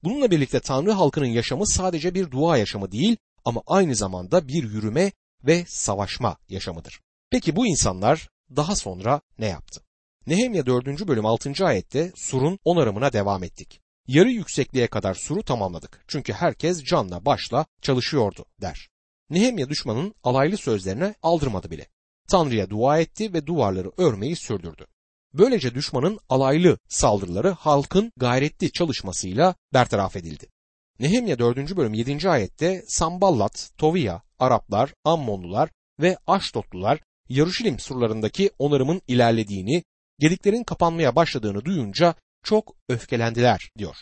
Bununla 0.04 0.30
birlikte 0.30 0.60
Tanrı 0.60 0.92
halkının 0.92 1.26
yaşamı 1.26 1.66
sadece 1.66 2.14
bir 2.14 2.30
dua 2.30 2.56
yaşamı 2.56 2.92
değil 2.92 3.16
ama 3.44 3.62
aynı 3.66 3.94
zamanda 3.94 4.48
bir 4.48 4.62
yürüme 4.62 5.12
ve 5.46 5.64
savaşma 5.68 6.36
yaşamıdır. 6.48 7.00
Peki 7.30 7.56
bu 7.56 7.66
insanlar 7.66 8.28
daha 8.56 8.76
sonra 8.76 9.20
ne 9.38 9.46
yaptı? 9.46 9.80
Nehemya 10.26 10.66
4. 10.66 11.08
bölüm 11.08 11.26
6. 11.26 11.66
ayette 11.66 12.12
surun 12.16 12.58
onarımına 12.64 13.12
devam 13.12 13.44
ettik. 13.44 13.80
Yarı 14.06 14.30
yüksekliğe 14.30 14.86
kadar 14.86 15.14
suru 15.14 15.42
tamamladık. 15.42 16.04
Çünkü 16.08 16.32
herkes 16.32 16.84
canla 16.84 17.24
başla 17.24 17.66
çalışıyordu 17.82 18.44
der. 18.60 18.88
Nehemya 19.30 19.68
düşmanın 19.68 20.14
alaylı 20.22 20.56
sözlerine 20.56 21.14
aldırmadı 21.22 21.70
bile. 21.70 21.93
Tanrı'ya 22.28 22.70
dua 22.70 22.98
etti 22.98 23.32
ve 23.32 23.46
duvarları 23.46 23.90
örmeyi 23.98 24.36
sürdürdü. 24.36 24.86
Böylece 25.34 25.74
düşmanın 25.74 26.18
alaylı 26.28 26.78
saldırıları 26.88 27.50
halkın 27.50 28.12
gayretli 28.16 28.72
çalışmasıyla 28.72 29.54
bertaraf 29.72 30.16
edildi. 30.16 30.46
Nehemya 31.00 31.38
4. 31.38 31.76
bölüm 31.76 31.94
7. 31.94 32.30
ayette 32.30 32.84
Samballat, 32.88 33.70
Tovia, 33.78 34.20
Araplar, 34.38 34.94
Ammonlular 35.04 35.70
ve 36.00 36.16
Aşdotlular 36.26 37.00
Yaruşilim 37.28 37.78
surlarındaki 37.78 38.50
onarımın 38.58 39.02
ilerlediğini, 39.08 39.84
gediklerin 40.18 40.64
kapanmaya 40.64 41.16
başladığını 41.16 41.64
duyunca 41.64 42.14
çok 42.42 42.76
öfkelendiler 42.88 43.70
diyor. 43.78 43.96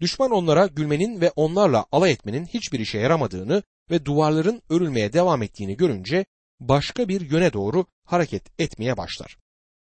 Düşman 0.00 0.30
onlara 0.30 0.66
gülmenin 0.66 1.20
ve 1.20 1.32
onlarla 1.36 1.86
alay 1.92 2.12
etmenin 2.12 2.46
hiçbir 2.46 2.80
işe 2.80 2.98
yaramadığını 2.98 3.62
ve 3.90 4.04
duvarların 4.04 4.62
örülmeye 4.70 5.12
devam 5.12 5.42
ettiğini 5.42 5.76
görünce 5.76 6.24
başka 6.60 7.08
bir 7.08 7.30
yöne 7.30 7.52
doğru 7.52 7.86
hareket 8.04 8.60
etmeye 8.60 8.96
başlar. 8.96 9.36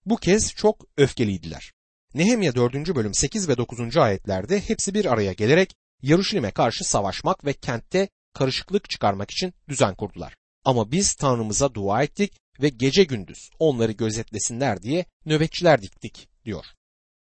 Bu 0.06 0.18
kez 0.18 0.54
çok 0.54 0.86
öfkeliydiler. 0.98 1.72
Nehemya 2.14 2.56
4. 2.56 2.96
bölüm 2.96 3.14
8 3.14 3.50
ve 3.50 3.58
9. 3.58 3.98
ayetlerde 3.98 4.60
hepsi 4.62 4.94
bir 4.94 5.06
araya 5.06 5.34
gelerek 5.34 5.76
Yaruşilim'e 6.02 6.52
karşı 6.52 6.84
savaşmak 6.84 7.46
ve 7.46 7.54
kentte 7.54 8.10
karışıklık 8.34 8.90
çıkarmak 8.90 9.32
için 9.32 9.54
düzen 9.70 9.96
kurdular. 9.96 10.36
Ama 10.64 10.92
biz 10.92 11.14
Tanrımıza 11.14 11.74
dua 11.74 12.04
ettik 12.04 12.34
ve 12.62 12.70
gece 12.70 13.04
gündüz 13.04 13.50
onları 13.60 13.92
gözetlesinler 13.92 14.82
diye 14.82 15.06
nöbetçiler 15.26 15.82
diktik 15.82 16.30
diyor. 16.46 16.66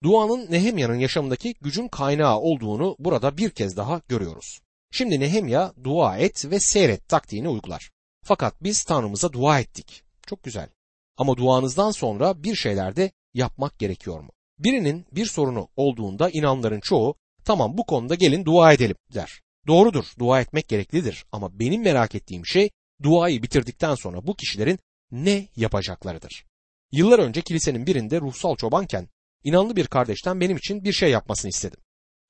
Duanın 0.03 0.51
Nehemya'nın 0.51 0.99
yaşamındaki 0.99 1.53
gücün 1.61 1.87
kaynağı 1.87 2.39
olduğunu 2.39 2.95
burada 2.99 3.37
bir 3.37 3.49
kez 3.49 3.77
daha 3.77 4.01
görüyoruz. 4.07 4.59
Şimdi 4.91 5.19
Nehemya 5.19 5.73
dua 5.83 6.17
et 6.17 6.45
ve 6.45 6.59
seyret 6.59 7.07
taktiğini 7.07 7.49
uygular. 7.49 7.91
Fakat 8.29 8.63
biz 8.63 8.83
Tanrımıza 8.83 9.33
dua 9.33 9.59
ettik. 9.59 10.03
Çok 10.27 10.43
güzel. 10.43 10.69
Ama 11.17 11.37
duanızdan 11.37 11.91
sonra 11.91 12.43
bir 12.43 12.55
şeyler 12.55 12.95
de 12.95 13.11
yapmak 13.33 13.79
gerekiyor 13.79 14.19
mu? 14.19 14.29
Birinin 14.59 15.05
bir 15.11 15.25
sorunu 15.25 15.67
olduğunda 15.75 16.29
inanların 16.29 16.79
çoğu 16.79 17.15
tamam 17.45 17.77
bu 17.77 17.85
konuda 17.85 18.15
gelin 18.15 18.45
dua 18.45 18.73
edelim 18.73 18.95
der. 19.13 19.41
Doğrudur 19.67 20.05
dua 20.19 20.41
etmek 20.41 20.67
gereklidir 20.67 21.25
ama 21.31 21.59
benim 21.59 21.83
merak 21.83 22.15
ettiğim 22.15 22.45
şey 22.45 22.69
duayı 23.03 23.43
bitirdikten 23.43 23.95
sonra 23.95 24.27
bu 24.27 24.35
kişilerin 24.35 24.79
ne 25.11 25.47
yapacaklarıdır. 25.55 26.45
Yıllar 26.91 27.19
önce 27.19 27.41
kilisenin 27.41 27.85
birinde 27.85 28.21
ruhsal 28.21 28.55
çobanken 28.55 29.07
inanlı 29.43 29.75
bir 29.75 29.87
kardeşten 29.87 30.39
benim 30.39 30.57
için 30.57 30.83
bir 30.83 30.93
şey 30.93 31.11
yapmasını 31.11 31.49
istedim. 31.49 31.79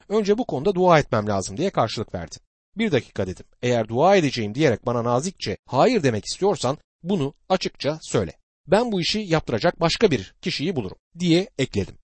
Önce 0.09 0.37
bu 0.37 0.45
konuda 0.45 0.75
dua 0.75 0.99
etmem 0.99 1.27
lazım 1.27 1.57
diye 1.57 1.69
karşılık 1.69 2.15
verdi. 2.15 2.35
Bir 2.77 2.91
dakika 2.91 3.27
dedim. 3.27 3.45
Eğer 3.61 3.87
dua 3.87 4.15
edeceğim 4.15 4.55
diyerek 4.55 4.85
bana 4.85 5.03
nazikçe 5.03 5.57
hayır 5.65 6.03
demek 6.03 6.25
istiyorsan 6.25 6.77
bunu 7.03 7.33
açıkça 7.49 7.99
söyle. 8.01 8.33
Ben 8.67 8.91
bu 8.91 9.01
işi 9.01 9.19
yaptıracak 9.19 9.79
başka 9.79 10.11
bir 10.11 10.33
kişiyi 10.41 10.75
bulurum 10.75 10.97
diye 11.19 11.49
ekledim. 11.57 11.97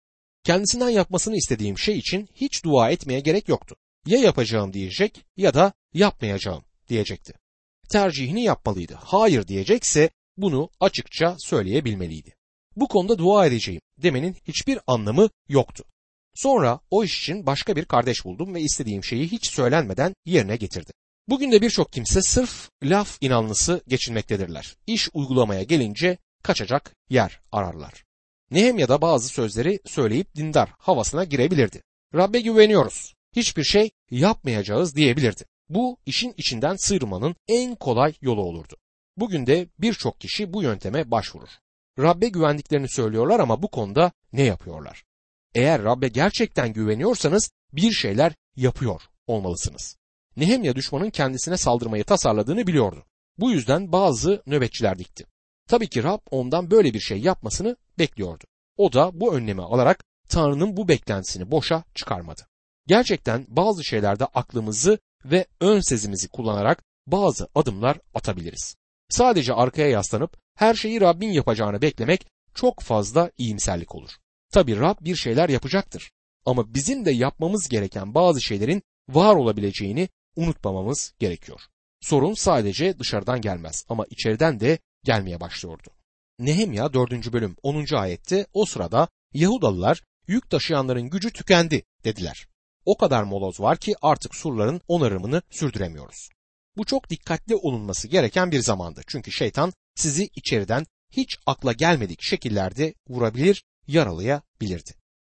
Kendisinden 0.44 0.90
yapmasını 0.90 1.36
istediğim 1.36 1.78
şey 1.78 1.98
için 1.98 2.30
hiç 2.36 2.64
dua 2.64 2.90
etmeye 2.90 3.20
gerek 3.20 3.50
yoktu. 3.50 3.76
Ya 4.06 4.20
yapacağım 4.20 4.74
diyecek 4.74 5.26
ya 5.38 5.54
da 5.54 5.74
yapmayacağım 5.94 6.64
diyecekti. 6.90 7.34
Tercihini 7.90 8.44
yapmalıydı. 8.44 8.94
Hayır 9.02 9.48
diyecekse 9.48 10.10
bunu 10.38 10.70
açıkça 10.80 11.36
söyleyebilmeliydi. 11.40 12.36
Bu 12.76 12.88
konuda 12.88 13.18
dua 13.18 13.46
edeceğim 13.46 13.82
demenin 13.98 14.36
hiçbir 14.48 14.80
anlamı 14.88 15.30
yoktu. 15.50 15.84
Sonra 16.36 16.80
o 16.92 17.04
iş 17.04 17.20
için 17.20 17.46
başka 17.46 17.76
bir 17.76 17.86
kardeş 17.86 18.26
buldum 18.26 18.56
ve 18.56 18.62
istediğim 18.62 19.04
şeyi 19.04 19.32
hiç 19.32 19.52
söylenmeden 19.52 20.16
yerine 20.26 20.56
getirdim. 20.56 20.94
Bugün 21.28 21.52
de 21.52 21.62
birçok 21.62 21.94
kimse 21.94 22.22
sırf 22.22 22.70
laf 22.84 23.18
inanlısı 23.22 23.82
geçinmektedirler. 23.88 24.76
İş 24.88 25.10
uygulamaya 25.14 25.64
gelince 25.64 26.18
kaçacak 26.44 26.96
yer 27.10 27.42
ararlar. 27.52 28.04
Nehemya'da 28.52 29.02
bazı 29.02 29.28
sözleri 29.28 29.80
söyleyip 29.86 30.36
dindar 30.36 30.70
havasına 30.78 31.24
girebilirdi. 31.24 31.82
Rabbe 32.16 32.42
güveniyoruz. 32.42 33.14
Hiçbir 33.36 33.64
şey 33.64 33.92
yapmayacağız 34.12 34.96
diyebilirdi. 34.96 35.46
Bu 35.70 35.98
işin 36.06 36.34
içinden 36.38 36.76
sıyrılmanın 36.76 37.36
en 37.48 37.76
kolay 37.76 38.14
yolu 38.22 38.42
olurdu. 38.42 38.76
Bugün 39.18 39.48
de 39.48 39.68
birçok 39.80 40.22
kişi 40.22 40.54
bu 40.54 40.64
yönteme 40.64 41.12
başvurur. 41.12 41.50
Rabbe 42.00 42.28
güvendiklerini 42.28 42.90
söylüyorlar 42.90 43.40
ama 43.40 43.62
bu 43.62 43.68
konuda 43.68 44.12
ne 44.34 44.44
yapıyorlar? 44.44 45.04
Eğer 45.56 45.84
Rabbe 45.84 46.08
gerçekten 46.08 46.74
güveniyorsanız 46.74 47.52
bir 47.74 47.92
şeyler 47.92 48.34
yapıyor 48.56 49.02
olmalısınız. 49.28 49.98
Nehemya 50.38 50.76
düşmanın 50.76 51.10
kendisine 51.10 51.58
saldırmayı 51.58 52.04
tasarladığını 52.04 52.68
biliyordu. 52.68 53.06
Bu 53.38 53.52
yüzden 53.52 53.92
bazı 53.92 54.44
nöbetçiler 54.46 55.00
dikti. 55.00 55.26
Tabii 55.68 55.90
ki 55.90 56.04
Rab 56.04 56.20
ondan 56.32 56.72
böyle 56.72 56.94
bir 56.94 57.00
şey 57.00 57.20
yapmasını 57.20 57.78
bekliyordu. 58.00 58.44
O 58.78 58.94
da 58.94 59.20
bu 59.20 59.36
önlemi 59.36 59.62
alarak 59.62 60.04
Tanrı'nın 60.30 60.78
bu 60.78 60.88
beklentisini 60.88 61.52
boşa 61.52 61.84
çıkarmadı. 61.96 62.42
Gerçekten 62.88 63.46
bazı 63.50 63.84
şeylerde 63.84 64.26
aklımızı 64.26 65.00
ve 65.26 65.46
ön 65.62 65.80
sezimizi 65.80 66.28
kullanarak 66.28 66.84
bazı 67.08 67.48
adımlar 67.56 67.98
atabiliriz. 68.14 68.76
Sadece 69.10 69.54
arkaya 69.54 69.90
yaslanıp 69.90 70.38
her 70.56 70.74
şeyi 70.74 71.02
Rabbin 71.02 71.32
yapacağını 71.32 71.82
beklemek 71.82 72.28
çok 72.54 72.82
fazla 72.82 73.32
iyimserlik 73.38 73.96
olur. 73.96 74.10
Tabi 74.52 74.80
Rab 74.80 74.96
bir 75.02 75.16
şeyler 75.16 75.50
yapacaktır. 75.50 76.12
Ama 76.46 76.74
bizim 76.74 77.06
de 77.06 77.12
yapmamız 77.12 77.70
gereken 77.70 78.14
bazı 78.14 78.42
şeylerin 78.42 78.84
var 79.10 79.36
olabileceğini 79.36 80.10
unutmamamız 80.36 81.14
gerekiyor. 81.20 81.62
Sorun 82.02 82.34
sadece 82.34 83.00
dışarıdan 83.00 83.42
gelmez 83.42 83.86
ama 83.90 84.06
içeriden 84.10 84.60
de 84.60 84.80
gelmeye 85.04 85.40
başlıyordu. 85.40 85.90
Nehemya 86.40 86.94
4. 86.94 87.34
bölüm 87.34 87.56
10. 87.64 87.96
ayette 87.96 88.48
o 88.54 88.66
sırada 88.66 89.08
Yahudalılar 89.34 90.02
yük 90.28 90.50
taşıyanların 90.50 91.10
gücü 91.10 91.34
tükendi 91.34 91.84
dediler. 92.04 92.48
O 92.86 92.98
kadar 92.98 93.24
moloz 93.24 93.60
var 93.60 93.78
ki 93.78 93.96
artık 94.02 94.36
surların 94.36 94.82
onarımını 94.88 95.42
sürdüremiyoruz. 95.50 96.30
Bu 96.78 96.86
çok 96.86 97.10
dikkatli 97.10 97.56
olunması 97.56 98.08
gereken 98.08 98.52
bir 98.52 98.60
zamandı. 98.60 99.02
Çünkü 99.08 99.32
şeytan 99.32 99.74
sizi 99.96 100.30
içeriden 100.36 100.86
hiç 101.12 101.38
akla 101.46 101.74
gelmedik 101.74 102.22
şekillerde 102.22 102.94
vurabilir, 103.10 103.64
yaralayabilirdi. 103.88 104.92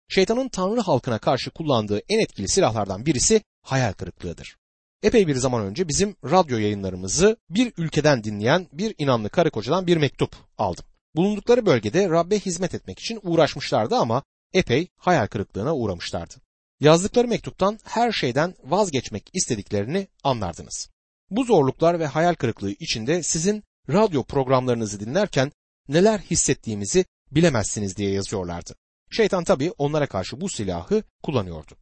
Şeytanın 0.07 0.49
Tanrı 0.49 0.81
halkına 0.81 1.19
karşı 1.19 1.51
kullandığı 1.51 2.01
en 2.09 2.19
etkili 2.19 2.47
silahlardan 2.47 3.05
birisi 3.05 3.41
hayal 3.61 3.93
kırıklığıdır. 3.93 4.57
Epey 5.03 5.27
bir 5.27 5.35
zaman 5.35 5.65
önce 5.65 5.87
bizim 5.87 6.15
radyo 6.23 6.57
yayınlarımızı 6.57 7.37
bir 7.49 7.73
ülkeden 7.77 8.23
dinleyen 8.23 8.67
bir 8.73 8.95
inanlı 8.97 9.29
karı 9.29 9.51
kocadan 9.51 9.87
bir 9.87 9.97
mektup 9.97 10.35
aldım. 10.57 10.85
Bulundukları 11.15 11.65
bölgede 11.65 12.09
Rabbe 12.09 12.39
hizmet 12.39 12.75
etmek 12.75 12.99
için 12.99 13.19
uğraşmışlardı 13.23 13.95
ama 13.95 14.23
epey 14.53 14.87
hayal 14.97 15.27
kırıklığına 15.27 15.75
uğramışlardı. 15.75 16.35
Yazdıkları 16.79 17.27
mektuptan 17.27 17.79
her 17.83 18.11
şeyden 18.11 18.55
vazgeçmek 18.63 19.29
istediklerini 19.33 20.07
anlardınız. 20.23 20.89
Bu 21.29 21.43
zorluklar 21.43 21.99
ve 21.99 22.05
hayal 22.05 22.33
kırıklığı 22.33 22.71
içinde 22.71 23.23
sizin 23.23 23.63
radyo 23.89 24.23
programlarınızı 24.23 24.99
dinlerken 24.99 25.51
neler 25.87 26.19
hissettiğimizi 26.19 27.05
bilemezsiniz 27.31 27.97
diye 27.97 28.11
yazıyorlardı. 28.11 28.75
Şeytan 29.11 29.43
tabi 29.43 29.71
onlara 29.77 30.07
karşı 30.07 30.41
bu 30.41 30.49
silahı 30.49 31.03
kullanıyordu. 31.23 31.77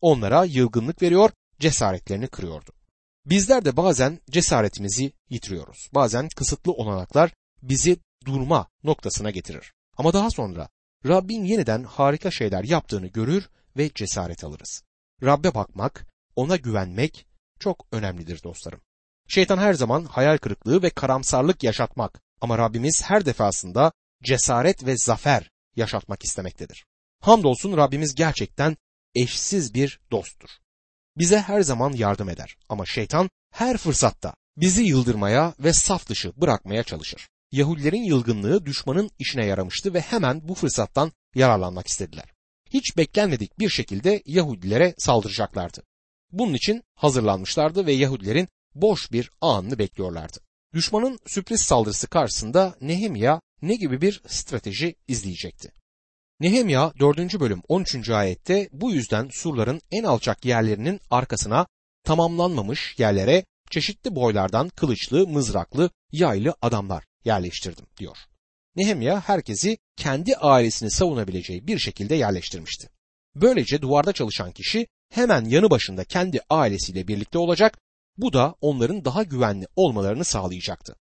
Onlara 0.00 0.44
yılgınlık 0.44 1.02
veriyor, 1.02 1.30
cesaretlerini 1.60 2.26
kırıyordu. 2.26 2.70
Bizler 3.26 3.64
de 3.64 3.76
bazen 3.76 4.18
cesaretimizi 4.30 5.12
yitiriyoruz. 5.30 5.88
Bazen 5.94 6.28
kısıtlı 6.28 6.72
olanaklar 6.72 7.32
bizi 7.62 7.96
durma 8.26 8.68
noktasına 8.84 9.30
getirir. 9.30 9.72
Ama 9.96 10.12
daha 10.12 10.30
sonra 10.30 10.68
Rabbin 11.06 11.44
yeniden 11.44 11.84
harika 11.84 12.30
şeyler 12.30 12.64
yaptığını 12.64 13.06
görür 13.06 13.48
ve 13.76 13.90
cesaret 13.94 14.44
alırız. 14.44 14.82
Rabbe 15.22 15.54
bakmak, 15.54 16.06
ona 16.36 16.56
güvenmek 16.56 17.26
çok 17.60 17.86
önemlidir 17.92 18.42
dostlarım. 18.42 18.80
Şeytan 19.28 19.58
her 19.58 19.74
zaman 19.74 20.04
hayal 20.04 20.38
kırıklığı 20.38 20.82
ve 20.82 20.90
karamsarlık 20.90 21.62
yaşatmak 21.62 22.22
ama 22.40 22.58
Rabbimiz 22.58 23.02
her 23.02 23.26
defasında 23.26 23.92
cesaret 24.22 24.86
ve 24.86 24.96
zafer 24.96 25.50
yaşatmak 25.76 26.24
istemektedir. 26.24 26.86
Hamdolsun 27.20 27.76
Rabbimiz 27.76 28.14
gerçekten 28.14 28.76
eşsiz 29.14 29.74
bir 29.74 30.00
dosttur. 30.10 30.50
Bize 31.16 31.40
her 31.40 31.60
zaman 31.60 31.92
yardım 31.92 32.28
eder 32.28 32.56
ama 32.68 32.86
şeytan 32.86 33.30
her 33.50 33.76
fırsatta 33.76 34.34
bizi 34.56 34.82
yıldırmaya 34.82 35.54
ve 35.58 35.72
saf 35.72 36.08
dışı 36.08 36.32
bırakmaya 36.36 36.82
çalışır. 36.82 37.28
Yahudilerin 37.52 38.02
yılgınlığı 38.02 38.66
düşmanın 38.66 39.10
işine 39.18 39.46
yaramıştı 39.46 39.94
ve 39.94 40.00
hemen 40.00 40.48
bu 40.48 40.54
fırsattan 40.54 41.12
yararlanmak 41.34 41.86
istediler. 41.86 42.32
Hiç 42.70 42.96
beklenmedik 42.96 43.58
bir 43.58 43.68
şekilde 43.68 44.22
Yahudilere 44.26 44.94
saldıracaklardı. 44.98 45.82
Bunun 46.30 46.54
için 46.54 46.82
hazırlanmışlardı 46.94 47.86
ve 47.86 47.92
Yahudilerin 47.92 48.48
boş 48.74 49.12
bir 49.12 49.30
anını 49.40 49.78
bekliyorlardı. 49.78 50.38
Düşmanın 50.74 51.18
sürpriz 51.26 51.62
saldırısı 51.62 52.06
karşısında 52.06 52.76
Nehemya 52.80 53.40
ne 53.62 53.74
gibi 53.74 54.00
bir 54.00 54.22
strateji 54.26 54.94
izleyecekti? 55.08 55.72
Nehemya 56.40 56.92
4. 57.00 57.40
bölüm 57.40 57.62
13. 57.68 58.10
ayette 58.10 58.68
bu 58.72 58.90
yüzden 58.90 59.28
surların 59.32 59.80
en 59.90 60.04
alçak 60.04 60.44
yerlerinin 60.44 61.00
arkasına 61.10 61.66
tamamlanmamış 62.04 62.94
yerlere 62.98 63.44
çeşitli 63.70 64.14
boylardan 64.14 64.68
kılıçlı, 64.68 65.26
mızraklı, 65.26 65.90
yaylı 66.12 66.54
adamlar 66.62 67.04
yerleştirdim 67.24 67.86
diyor. 67.98 68.16
Nehemya 68.76 69.20
herkesi 69.20 69.78
kendi 69.96 70.36
ailesini 70.36 70.90
savunabileceği 70.90 71.66
bir 71.66 71.78
şekilde 71.78 72.14
yerleştirmişti. 72.14 72.88
Böylece 73.34 73.82
duvarda 73.82 74.12
çalışan 74.12 74.52
kişi 74.52 74.86
hemen 75.10 75.44
yanı 75.44 75.70
başında 75.70 76.04
kendi 76.04 76.40
ailesiyle 76.50 77.08
birlikte 77.08 77.38
olacak, 77.38 77.78
bu 78.16 78.32
da 78.32 78.54
onların 78.60 79.04
daha 79.04 79.22
güvenli 79.22 79.66
olmalarını 79.76 80.24
sağlayacaktı. 80.24 80.96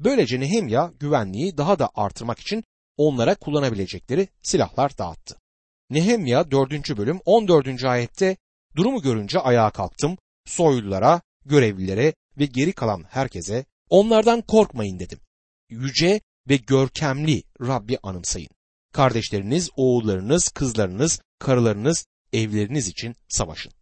Böylece 0.00 0.40
Nehemya 0.40 0.92
güvenliği 1.00 1.56
daha 1.56 1.78
da 1.78 1.90
artırmak 1.94 2.38
için 2.38 2.64
onlara 2.96 3.34
kullanabilecekleri 3.34 4.28
silahlar 4.42 4.98
dağıttı. 4.98 5.36
Nehemya 5.90 6.50
4. 6.50 6.96
bölüm 6.96 7.20
14. 7.24 7.84
ayette 7.84 8.36
durumu 8.76 9.02
görünce 9.02 9.38
ayağa 9.38 9.70
kalktım, 9.70 10.18
soylulara, 10.46 11.20
görevlilere 11.44 12.14
ve 12.38 12.46
geri 12.46 12.72
kalan 12.72 13.04
herkese 13.08 13.64
onlardan 13.88 14.42
korkmayın 14.42 14.98
dedim. 14.98 15.18
Yüce 15.68 16.20
ve 16.48 16.56
görkemli 16.56 17.42
Rabbi 17.60 17.98
anımsayın. 18.02 18.50
Kardeşleriniz, 18.92 19.70
oğullarınız, 19.76 20.48
kızlarınız, 20.48 21.20
karılarınız, 21.38 22.06
evleriniz 22.32 22.88
için 22.88 23.16
savaşın. 23.28 23.72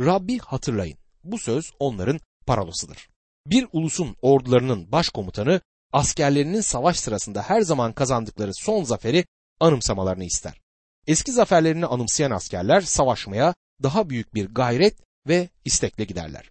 Rabbi 0.00 0.38
hatırlayın. 0.38 0.98
Bu 1.24 1.38
söz 1.38 1.70
onların 1.78 2.20
parolasıdır. 2.46 3.11
Bir 3.46 3.68
ulusun 3.72 4.16
ordularının 4.22 4.92
başkomutanı 4.92 5.60
askerlerinin 5.92 6.60
savaş 6.60 7.00
sırasında 7.00 7.42
her 7.42 7.60
zaman 7.60 7.92
kazandıkları 7.92 8.54
son 8.54 8.84
zaferi 8.84 9.24
anımsamalarını 9.60 10.24
ister. 10.24 10.60
Eski 11.06 11.32
zaferlerini 11.32 11.86
anımsayan 11.86 12.30
askerler 12.30 12.80
savaşmaya 12.80 13.54
daha 13.82 14.10
büyük 14.10 14.34
bir 14.34 14.46
gayret 14.46 14.98
ve 15.28 15.48
istekle 15.64 16.04
giderler. 16.04 16.50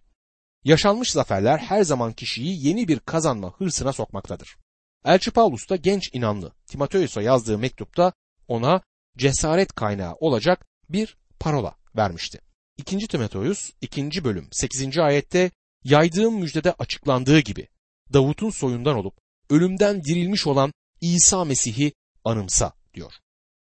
Yaşanmış 0.63 1.12
zaferler 1.12 1.57
her 1.57 1.83
zaman 1.83 2.13
kişiyi 2.13 2.67
yeni 2.67 2.88
bir 2.88 3.00
kazanma 3.00 3.53
hırsına 3.57 3.93
sokmaktadır. 3.93 4.57
Elçi 5.05 5.31
Paulus 5.31 5.69
da 5.69 5.75
genç 5.75 6.10
inanlı 6.13 6.51
Timoteus'a 6.67 7.21
yazdığı 7.21 7.57
mektupta 7.57 8.13
ona 8.48 8.81
cesaret 9.17 9.74
kaynağı 9.74 10.13
olacak 10.13 10.65
bir 10.89 11.17
parola 11.39 11.75
vermişti. 11.95 12.41
2. 12.77 12.97
Timoteus 12.97 13.71
2. 13.82 14.23
bölüm 14.23 14.47
8. 14.51 14.97
ayette 14.97 15.51
yaydığım 15.84 16.39
müjdede 16.39 16.74
açıklandığı 16.74 17.39
gibi 17.39 17.67
Davut'un 18.13 18.50
soyundan 18.50 18.96
olup 18.96 19.17
ölümden 19.50 20.04
dirilmiş 20.04 20.48
olan 20.48 20.74
İsa 21.02 21.46
Mesih'i 21.46 21.94
anımsa 22.24 22.74
diyor. 22.94 23.13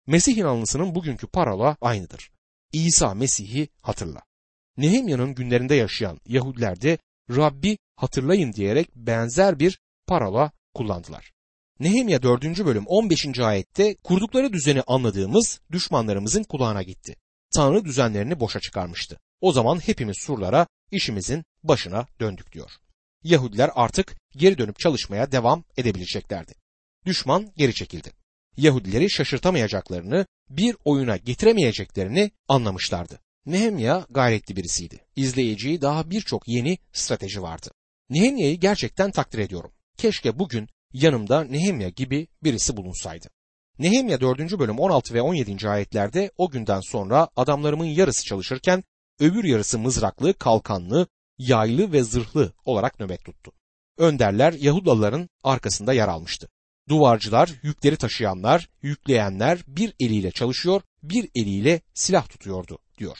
Mesih 0.07 0.37
inanlısının 0.37 0.95
bugünkü 0.95 1.27
parola 1.27 1.77
aynıdır. 1.81 2.31
İsa 2.73 3.13
Mesih'i 3.13 3.69
hatırla. 3.81 4.21
Nehemya'nın 4.77 5.35
günlerinde 5.35 5.75
yaşayan 5.75 6.19
Yahudiler 6.27 6.81
de 6.81 6.97
Rabbi 7.29 7.77
hatırlayın 7.95 8.53
diyerek 8.53 8.95
benzer 8.95 9.59
bir 9.59 9.79
parola 10.07 10.51
kullandılar. 10.73 11.31
Nehemya 11.79 12.21
4. 12.21 12.43
bölüm 12.65 12.85
15. 12.85 13.39
ayette 13.39 13.95
kurdukları 13.95 14.53
düzeni 14.53 14.81
anladığımız 14.81 15.59
düşmanlarımızın 15.71 16.43
kulağına 16.43 16.83
gitti. 16.83 17.15
Tanrı 17.53 17.85
düzenlerini 17.85 18.39
boşa 18.39 18.59
çıkarmıştı. 18.59 19.19
O 19.41 19.51
zaman 19.51 19.79
hepimiz 19.79 20.17
surlara 20.17 20.67
işimizin 20.91 21.43
başına 21.63 22.07
döndük 22.19 22.51
diyor. 22.51 22.71
Yahudiler 23.23 23.71
artık 23.75 24.15
geri 24.31 24.57
dönüp 24.57 24.79
çalışmaya 24.79 25.31
devam 25.31 25.63
edebileceklerdi. 25.77 26.53
Düşman 27.05 27.51
geri 27.57 27.73
çekildi. 27.73 28.11
Yahudileri 28.57 29.09
şaşırtamayacaklarını, 29.09 30.25
bir 30.49 30.75
oyuna 30.85 31.17
getiremeyeceklerini 31.17 32.31
anlamışlardı. 32.47 33.19
Nehemya 33.45 34.05
gayretli 34.09 34.55
birisiydi. 34.55 35.05
İzleyeceği 35.15 35.81
daha 35.81 36.09
birçok 36.09 36.47
yeni 36.47 36.77
strateji 36.93 37.41
vardı. 37.41 37.71
Nehemya'yı 38.09 38.59
gerçekten 38.59 39.11
takdir 39.11 39.39
ediyorum. 39.39 39.71
Keşke 39.97 40.39
bugün 40.39 40.69
yanımda 40.93 41.43
Nehemya 41.43 41.89
gibi 41.89 42.27
birisi 42.43 42.77
bulunsaydı. 42.77 43.29
Nehemya 43.79 44.21
4. 44.21 44.59
bölüm 44.59 44.79
16 44.79 45.13
ve 45.13 45.21
17. 45.21 45.69
ayetlerde 45.69 46.31
o 46.37 46.49
günden 46.49 46.79
sonra 46.79 47.29
adamlarımın 47.35 47.85
yarısı 47.85 48.25
çalışırken 48.25 48.83
öbür 49.19 49.43
yarısı 49.43 49.79
mızraklı, 49.79 50.33
kalkanlı, 50.33 51.07
yaylı 51.39 51.91
ve 51.91 52.03
zırhlı 52.03 52.53
olarak 52.65 52.99
nöbet 52.99 53.25
tuttu. 53.25 53.51
Önderler 53.97 54.53
Yahudalıların 54.53 55.29
arkasında 55.43 55.93
yer 55.93 56.07
almıştı. 56.07 56.49
Duvarcılar, 56.89 57.51
yükleri 57.63 57.97
taşıyanlar, 57.97 58.69
yükleyenler 58.81 59.59
bir 59.67 59.93
eliyle 59.99 60.31
çalışıyor, 60.31 60.81
bir 61.03 61.29
eliyle 61.35 61.81
silah 61.93 62.29
tutuyordu 62.29 62.79
diyor. 62.97 63.17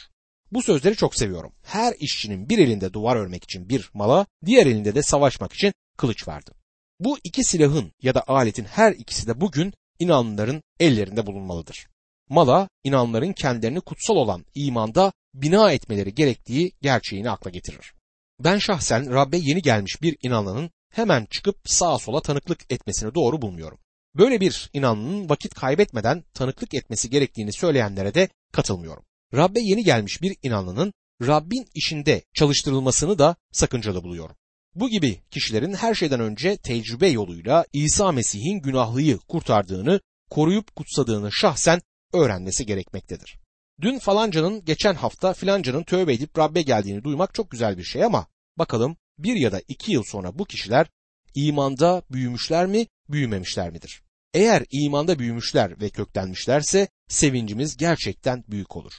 Bu 0.51 0.62
sözleri 0.62 0.95
çok 0.95 1.15
seviyorum. 1.15 1.51
Her 1.63 1.93
işçinin 1.99 2.49
bir 2.49 2.60
elinde 2.60 2.93
duvar 2.93 3.15
örmek 3.15 3.43
için 3.43 3.69
bir 3.69 3.89
mala, 3.93 4.25
diğer 4.45 4.65
elinde 4.65 4.95
de 4.95 5.03
savaşmak 5.03 5.53
için 5.53 5.73
kılıç 5.97 6.27
vardı. 6.27 6.51
Bu 6.99 7.17
iki 7.23 7.43
silahın 7.43 7.91
ya 8.01 8.15
da 8.15 8.23
aletin 8.27 8.63
her 8.63 8.91
ikisi 8.91 9.27
de 9.27 9.41
bugün 9.41 9.73
inanlıların 9.99 10.63
ellerinde 10.79 11.25
bulunmalıdır. 11.25 11.88
Mala, 12.29 12.69
inanların 12.84 13.34
kendilerini 13.34 13.82
kutsal 13.82 14.15
olan 14.15 14.45
imanda 14.55 15.12
bina 15.34 15.71
etmeleri 15.71 16.15
gerektiği 16.15 16.71
gerçeğini 16.82 17.29
akla 17.29 17.49
getirir. 17.49 17.93
Ben 18.39 18.58
şahsen 18.58 19.13
Rabbe 19.13 19.38
yeni 19.38 19.62
gelmiş 19.62 20.02
bir 20.02 20.17
inanlının 20.21 20.71
hemen 20.89 21.25
çıkıp 21.25 21.58
sağa 21.65 21.99
sola 21.99 22.21
tanıklık 22.21 22.71
etmesini 22.71 23.15
doğru 23.15 23.41
bulmuyorum. 23.41 23.80
Böyle 24.15 24.39
bir 24.41 24.69
inanlının 24.73 25.30
vakit 25.30 25.54
kaybetmeden 25.54 26.23
tanıklık 26.34 26.73
etmesi 26.73 27.10
gerektiğini 27.10 27.54
söyleyenlere 27.54 28.13
de 28.13 28.30
katılmıyorum. 28.52 29.04
Rabbe 29.34 29.60
yeni 29.60 29.84
gelmiş 29.84 30.21
bir 30.21 30.38
inanlının 30.43 30.93
Rabbin 31.21 31.67
işinde 31.75 32.21
çalıştırılmasını 32.34 33.19
da 33.19 33.36
sakıncalı 33.52 34.04
buluyorum. 34.04 34.36
Bu 34.75 34.89
gibi 34.89 35.21
kişilerin 35.32 35.73
her 35.73 35.95
şeyden 35.95 36.19
önce 36.19 36.58
tecrübe 36.58 37.08
yoluyla 37.08 37.65
İsa 37.73 38.12
Mesih'in 38.12 38.62
günahlıyı 38.62 39.17
kurtardığını, 39.17 40.02
koruyup 40.30 40.75
kutsadığını 40.75 41.30
şahsen 41.32 41.82
öğrenmesi 42.13 42.65
gerekmektedir. 42.65 43.39
Dün 43.81 43.99
falancanın 43.99 44.65
geçen 44.65 44.93
hafta 44.93 45.33
filancanın 45.33 45.83
tövbe 45.83 46.13
edip 46.13 46.37
Rabbe 46.37 46.61
geldiğini 46.61 47.03
duymak 47.03 47.33
çok 47.33 47.51
güzel 47.51 47.77
bir 47.77 47.83
şey 47.83 48.03
ama 48.03 48.27
bakalım 48.57 48.97
bir 49.17 49.35
ya 49.35 49.51
da 49.51 49.61
iki 49.67 49.91
yıl 49.91 50.03
sonra 50.03 50.39
bu 50.39 50.45
kişiler 50.45 50.87
imanda 51.35 52.01
büyümüşler 52.11 52.65
mi, 52.65 52.87
büyümemişler 53.09 53.69
midir? 53.69 54.01
Eğer 54.33 54.65
imanda 54.71 55.19
büyümüşler 55.19 55.81
ve 55.81 55.89
köklenmişlerse 55.89 56.87
sevincimiz 57.07 57.77
gerçekten 57.77 58.43
büyük 58.47 58.75
olur. 58.75 58.93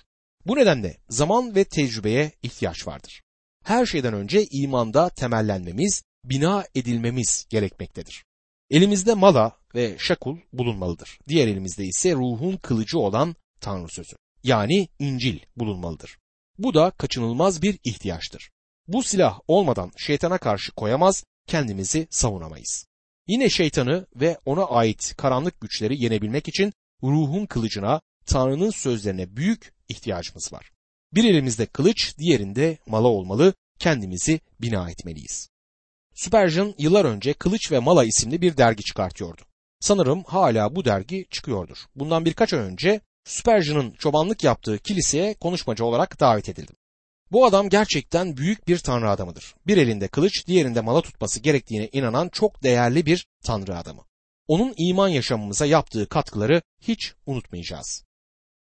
Bu 0.47 0.57
nedenle 0.57 0.97
zaman 1.09 1.55
ve 1.55 1.65
tecrübeye 1.65 2.33
ihtiyaç 2.43 2.87
vardır. 2.87 3.23
Her 3.65 3.87
şeyden 3.87 4.15
önce 4.15 4.47
imanda 4.51 5.09
temellenmemiz, 5.09 6.03
bina 6.25 6.65
edilmemiz 6.75 7.47
gerekmektedir. 7.51 8.25
Elimizde 8.71 9.15
mala 9.15 9.59
ve 9.75 9.97
şakul 9.99 10.39
bulunmalıdır. 10.53 11.19
Diğer 11.29 11.49
elimizde 11.49 11.85
ise 11.85 12.13
ruhun 12.13 12.57
kılıcı 12.57 12.99
olan 12.99 13.37
Tanrı 13.61 13.89
sözü 13.89 14.17
yani 14.45 14.89
İncil 14.99 15.39
bulunmalıdır. 15.57 16.19
Bu 16.59 16.75
da 16.75 16.91
kaçınılmaz 16.91 17.63
bir 17.63 17.79
ihtiyaçtır. 17.85 18.51
Bu 18.89 19.03
silah 19.03 19.41
olmadan 19.49 19.93
şeytana 19.97 20.39
karşı 20.39 20.73
koyamaz, 20.73 21.25
kendimizi 21.47 22.07
savunamayız. 22.11 22.87
Yine 23.27 23.49
şeytanı 23.49 24.07
ve 24.17 24.39
ona 24.45 24.65
ait 24.65 25.15
karanlık 25.17 25.61
güçleri 25.61 26.03
yenebilmek 26.03 26.49
için 26.49 26.73
ruhun 27.03 27.47
kılıcına, 27.47 28.01
Tanrı'nın 28.27 28.71
sözlerine 28.71 29.37
büyük 29.37 29.75
ihtiyacımız 29.89 30.53
var. 30.53 30.71
Bir 31.15 31.25
elimizde 31.25 31.67
kılıç, 31.67 32.19
diğerinde 32.19 32.79
mala 32.87 33.09
olmalı, 33.09 33.55
kendimizi 33.79 34.41
bina 34.61 34.91
etmeliyiz. 34.91 35.49
Spurgeon 36.15 36.75
yıllar 36.79 37.05
önce 37.05 37.33
Kılıç 37.33 37.73
ve 37.73 37.79
Mala 37.79 38.05
isimli 38.05 38.43
bir 38.43 38.57
dergi 38.57 38.83
çıkartıyordu. 38.83 39.43
Sanırım 39.81 40.25
hala 40.25 40.77
bu 40.77 40.85
dergi 40.85 41.27
çıkıyordur. 41.31 41.77
Bundan 41.95 42.25
birkaç 42.25 42.53
ay 42.53 42.61
önce 42.61 43.01
Spurgeon'ın 43.25 43.91
çobanlık 43.91 44.45
yaptığı 44.45 44.79
kiliseye 44.79 45.35
konuşmacı 45.35 45.85
olarak 45.85 46.21
davet 46.21 46.49
edildim. 46.49 46.77
Bu 47.33 47.47
adam 47.47 47.69
gerçekten 47.69 48.37
büyük 48.37 48.69
bir 48.69 48.79
tanrı 48.79 49.11
adamıdır. 49.11 49.55
Bir 49.67 49.77
elinde 49.77 50.09
kılıç, 50.09 50.47
diğerinde 50.47 50.81
mala 50.81 51.03
tutması 51.03 51.41
gerektiğine 51.41 51.89
inanan 51.93 52.29
çok 52.29 52.63
değerli 52.63 53.07
bir 53.07 53.27
tanrı 53.45 53.79
adamı. 53.79 54.05
Onun 54.49 54.75
iman 54.77 55.09
yaşamımıza 55.09 55.67
yaptığı 55.67 56.09
katkıları 56.09 56.63
hiç 56.81 57.15
unutmayacağız. 57.27 58.05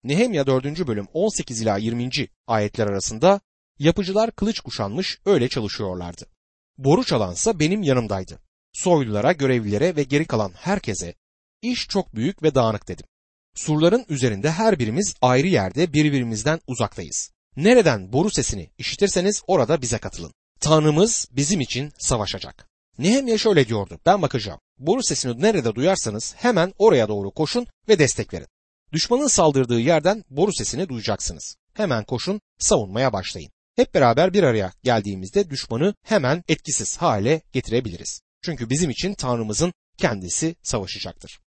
Nehemya 0.04 0.46
4. 0.46 0.86
bölüm 0.86 1.06
18 1.12 1.60
ila 1.60 1.76
20. 1.76 2.10
ayetler 2.46 2.86
arasında 2.86 3.40
yapıcılar 3.78 4.30
kılıç 4.30 4.60
kuşanmış 4.60 5.18
öyle 5.24 5.48
çalışıyorlardı. 5.48 6.26
Boru 6.78 7.04
çalansa 7.04 7.58
benim 7.58 7.82
yanımdaydı. 7.82 8.38
Soylulara, 8.72 9.32
görevlilere 9.32 9.96
ve 9.96 10.02
geri 10.02 10.24
kalan 10.24 10.52
herkese 10.52 11.14
iş 11.62 11.88
çok 11.88 12.14
büyük 12.14 12.42
ve 12.42 12.54
dağınık 12.54 12.88
dedim. 12.88 13.06
Surların 13.54 14.04
üzerinde 14.08 14.50
her 14.50 14.78
birimiz 14.78 15.14
ayrı 15.22 15.46
yerde 15.46 15.92
birbirimizden 15.92 16.60
uzaktayız. 16.66 17.30
Nereden 17.56 18.12
boru 18.12 18.30
sesini 18.30 18.70
işitirseniz 18.78 19.42
orada 19.46 19.82
bize 19.82 19.98
katılın. 19.98 20.32
Tanrımız 20.60 21.28
bizim 21.32 21.60
için 21.60 21.92
savaşacak. 21.98 22.68
Nehemya 22.98 23.38
şöyle 23.38 23.68
diyordu. 23.68 23.98
Ben 24.06 24.22
bakacağım. 24.22 24.60
Boru 24.78 25.02
sesini 25.02 25.42
nerede 25.42 25.74
duyarsanız 25.74 26.34
hemen 26.36 26.72
oraya 26.78 27.08
doğru 27.08 27.30
koşun 27.30 27.66
ve 27.88 27.98
destek 27.98 28.34
verin. 28.34 28.46
Düşmanın 28.92 29.26
saldırdığı 29.26 29.80
yerden 29.80 30.24
boru 30.30 30.52
sesini 30.52 30.88
duyacaksınız. 30.88 31.56
Hemen 31.74 32.04
koşun, 32.04 32.40
savunmaya 32.58 33.12
başlayın. 33.12 33.50
Hep 33.76 33.94
beraber 33.94 34.32
bir 34.32 34.42
araya 34.42 34.72
geldiğimizde 34.82 35.50
düşmanı 35.50 35.94
hemen 36.02 36.44
etkisiz 36.48 36.96
hale 36.96 37.42
getirebiliriz. 37.52 38.20
Çünkü 38.42 38.70
bizim 38.70 38.90
için 38.90 39.14
Tanrımızın 39.14 39.72
kendisi 39.98 40.56
savaşacaktır. 40.62 41.40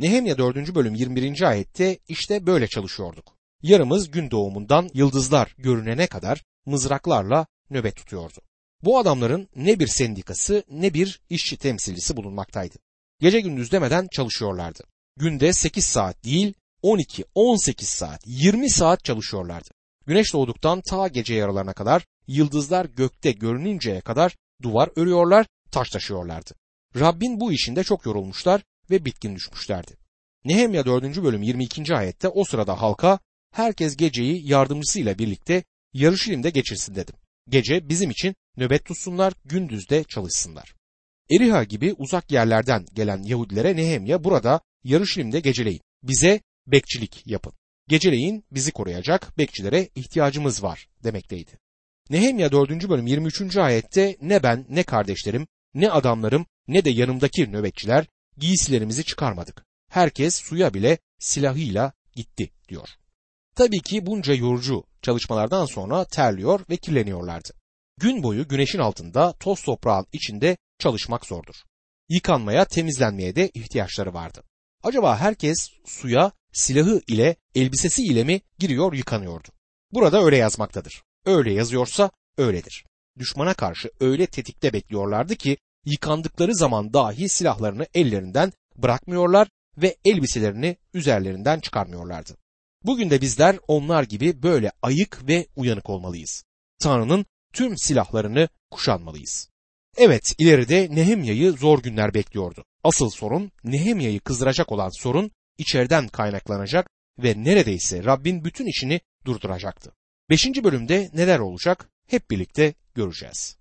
Nehemya 0.00 0.38
4. 0.38 0.74
bölüm 0.74 0.94
21. 0.94 1.42
ayette 1.42 1.98
işte 2.08 2.46
böyle 2.46 2.68
çalışıyorduk. 2.68 3.36
Yarımız 3.62 4.10
gün 4.10 4.30
doğumundan 4.30 4.90
yıldızlar 4.94 5.54
görünene 5.58 6.06
kadar 6.06 6.42
mızraklarla 6.66 7.46
nöbet 7.70 7.96
tutuyordu. 7.96 8.38
Bu 8.82 8.98
adamların 8.98 9.48
ne 9.56 9.78
bir 9.78 9.86
sendikası 9.86 10.64
ne 10.70 10.94
bir 10.94 11.20
işçi 11.30 11.56
temsilcisi 11.56 12.16
bulunmaktaydı. 12.16 12.74
Gece 13.20 13.40
gündüz 13.40 13.72
demeden 13.72 14.08
çalışıyorlardı. 14.12 14.84
Günde 15.16 15.52
8 15.52 15.84
saat 15.84 16.24
değil 16.24 16.54
12, 16.82 17.24
18 17.34 17.88
saat, 17.88 18.20
20 18.26 18.70
saat 18.70 19.04
çalışıyorlardı. 19.04 19.68
Güneş 20.06 20.32
doğduktan 20.32 20.80
ta 20.80 21.08
gece 21.08 21.34
yarılarına 21.34 21.72
kadar 21.72 22.06
yıldızlar 22.26 22.84
gökte 22.84 23.32
görününceye 23.32 24.00
kadar 24.00 24.36
duvar 24.62 24.90
örüyorlar, 24.96 25.46
taş 25.70 25.90
taşıyorlardı. 25.90 26.54
Rabbin 26.98 27.40
bu 27.40 27.52
işinde 27.52 27.84
çok 27.84 28.06
yorulmuşlar 28.06 28.62
ve 28.90 29.04
bitkin 29.04 29.36
düşmüşlerdi. 29.36 29.92
Nehemya 30.44 30.86
4. 30.86 31.22
bölüm 31.22 31.42
22. 31.42 31.94
ayette 31.94 32.28
o 32.28 32.44
sırada 32.44 32.82
halka 32.82 33.18
herkes 33.52 33.96
geceyi 33.96 34.48
yardımcısıyla 34.48 35.18
birlikte 35.18 35.64
Yarışilim'de 35.92 36.50
geçirsin 36.50 36.94
dedim. 36.94 37.14
Gece 37.48 37.88
bizim 37.88 38.10
için 38.10 38.34
nöbet 38.56 38.84
tutsunlar, 38.84 39.32
gündüzde 39.44 40.04
çalışsınlar. 40.04 40.74
Eriha 41.30 41.64
gibi 41.64 41.94
uzak 41.98 42.32
yerlerden 42.32 42.86
gelen 42.94 43.22
Yahudilere 43.22 43.76
Nehemya 43.76 44.24
burada 44.24 44.60
Yarışilim'de 44.84 45.40
geceleyin. 45.40 45.80
Bize 46.02 46.40
bekçilik 46.66 47.22
yapın. 47.26 47.52
Geceleyin 47.88 48.44
bizi 48.50 48.72
koruyacak 48.72 49.38
bekçilere 49.38 49.88
ihtiyacımız 49.94 50.62
var 50.62 50.88
demekteydi. 51.04 51.50
Nehemya 52.10 52.52
4. 52.52 52.88
bölüm 52.88 53.06
23. 53.06 53.56
ayette 53.56 54.16
ne 54.20 54.42
ben 54.42 54.66
ne 54.68 54.82
kardeşlerim 54.82 55.46
ne 55.74 55.90
adamlarım 55.90 56.46
ne 56.68 56.84
de 56.84 56.90
yanımdaki 56.90 57.52
nöbetçiler 57.52 58.06
giysilerimizi 58.38 59.04
çıkarmadık. 59.04 59.64
Herkes 59.90 60.36
suya 60.36 60.74
bile 60.74 60.98
silahıyla 61.18 61.92
gitti 62.12 62.50
diyor. 62.68 62.88
Tabii 63.56 63.80
ki 63.80 64.06
bunca 64.06 64.34
yorucu 64.34 64.84
çalışmalardan 65.02 65.66
sonra 65.66 66.04
terliyor 66.04 66.60
ve 66.70 66.76
kirleniyorlardı. 66.76 67.50
Gün 67.98 68.22
boyu 68.22 68.48
güneşin 68.48 68.78
altında 68.78 69.32
toz 69.32 69.62
toprağın 69.62 70.06
içinde 70.12 70.56
çalışmak 70.78 71.26
zordur. 71.26 71.54
Yıkanmaya, 72.08 72.64
temizlenmeye 72.64 73.36
de 73.36 73.50
ihtiyaçları 73.54 74.14
vardı. 74.14 74.42
Acaba 74.82 75.18
herkes 75.18 75.68
suya 75.86 76.32
silahı 76.52 77.00
ile 77.06 77.36
elbisesi 77.54 78.02
ile 78.02 78.24
mi 78.24 78.40
giriyor 78.58 78.92
yıkanıyordu? 78.92 79.48
Burada 79.92 80.24
öyle 80.24 80.36
yazmaktadır. 80.36 81.02
Öyle 81.24 81.52
yazıyorsa 81.52 82.10
öyledir. 82.38 82.84
Düşmana 83.18 83.54
karşı 83.54 83.90
öyle 84.00 84.26
tetikte 84.26 84.72
bekliyorlardı 84.72 85.36
ki 85.36 85.56
yıkandıkları 85.84 86.54
zaman 86.54 86.92
dahi 86.92 87.28
silahlarını 87.28 87.86
ellerinden 87.94 88.52
bırakmıyorlar 88.76 89.48
ve 89.76 89.96
elbiselerini 90.04 90.76
üzerlerinden 90.94 91.60
çıkarmıyorlardı. 91.60 92.36
Bugün 92.84 93.10
de 93.10 93.20
bizler 93.20 93.58
onlar 93.68 94.02
gibi 94.02 94.42
böyle 94.42 94.72
ayık 94.82 95.28
ve 95.28 95.46
uyanık 95.56 95.90
olmalıyız. 95.90 96.44
Tanrı'nın 96.80 97.26
tüm 97.52 97.78
silahlarını 97.78 98.48
kuşanmalıyız. 98.70 99.48
Evet 99.96 100.34
ileride 100.38 100.88
Nehemya'yı 100.90 101.52
zor 101.52 101.82
günler 101.82 102.14
bekliyordu. 102.14 102.64
Asıl 102.84 103.10
sorun 103.10 103.52
Nehemya'yı 103.64 104.20
kızdıracak 104.20 104.72
olan 104.72 104.88
sorun 104.88 105.30
içeriden 105.58 106.08
kaynaklanacak 106.08 106.90
ve 107.18 107.44
neredeyse 107.44 108.04
Rabbin 108.04 108.44
bütün 108.44 108.66
işini 108.66 109.00
durduracaktı. 109.24 109.92
Beşinci 110.30 110.64
bölümde 110.64 111.10
neler 111.14 111.38
olacak 111.38 111.88
hep 112.06 112.30
birlikte 112.30 112.74
göreceğiz. 112.94 113.57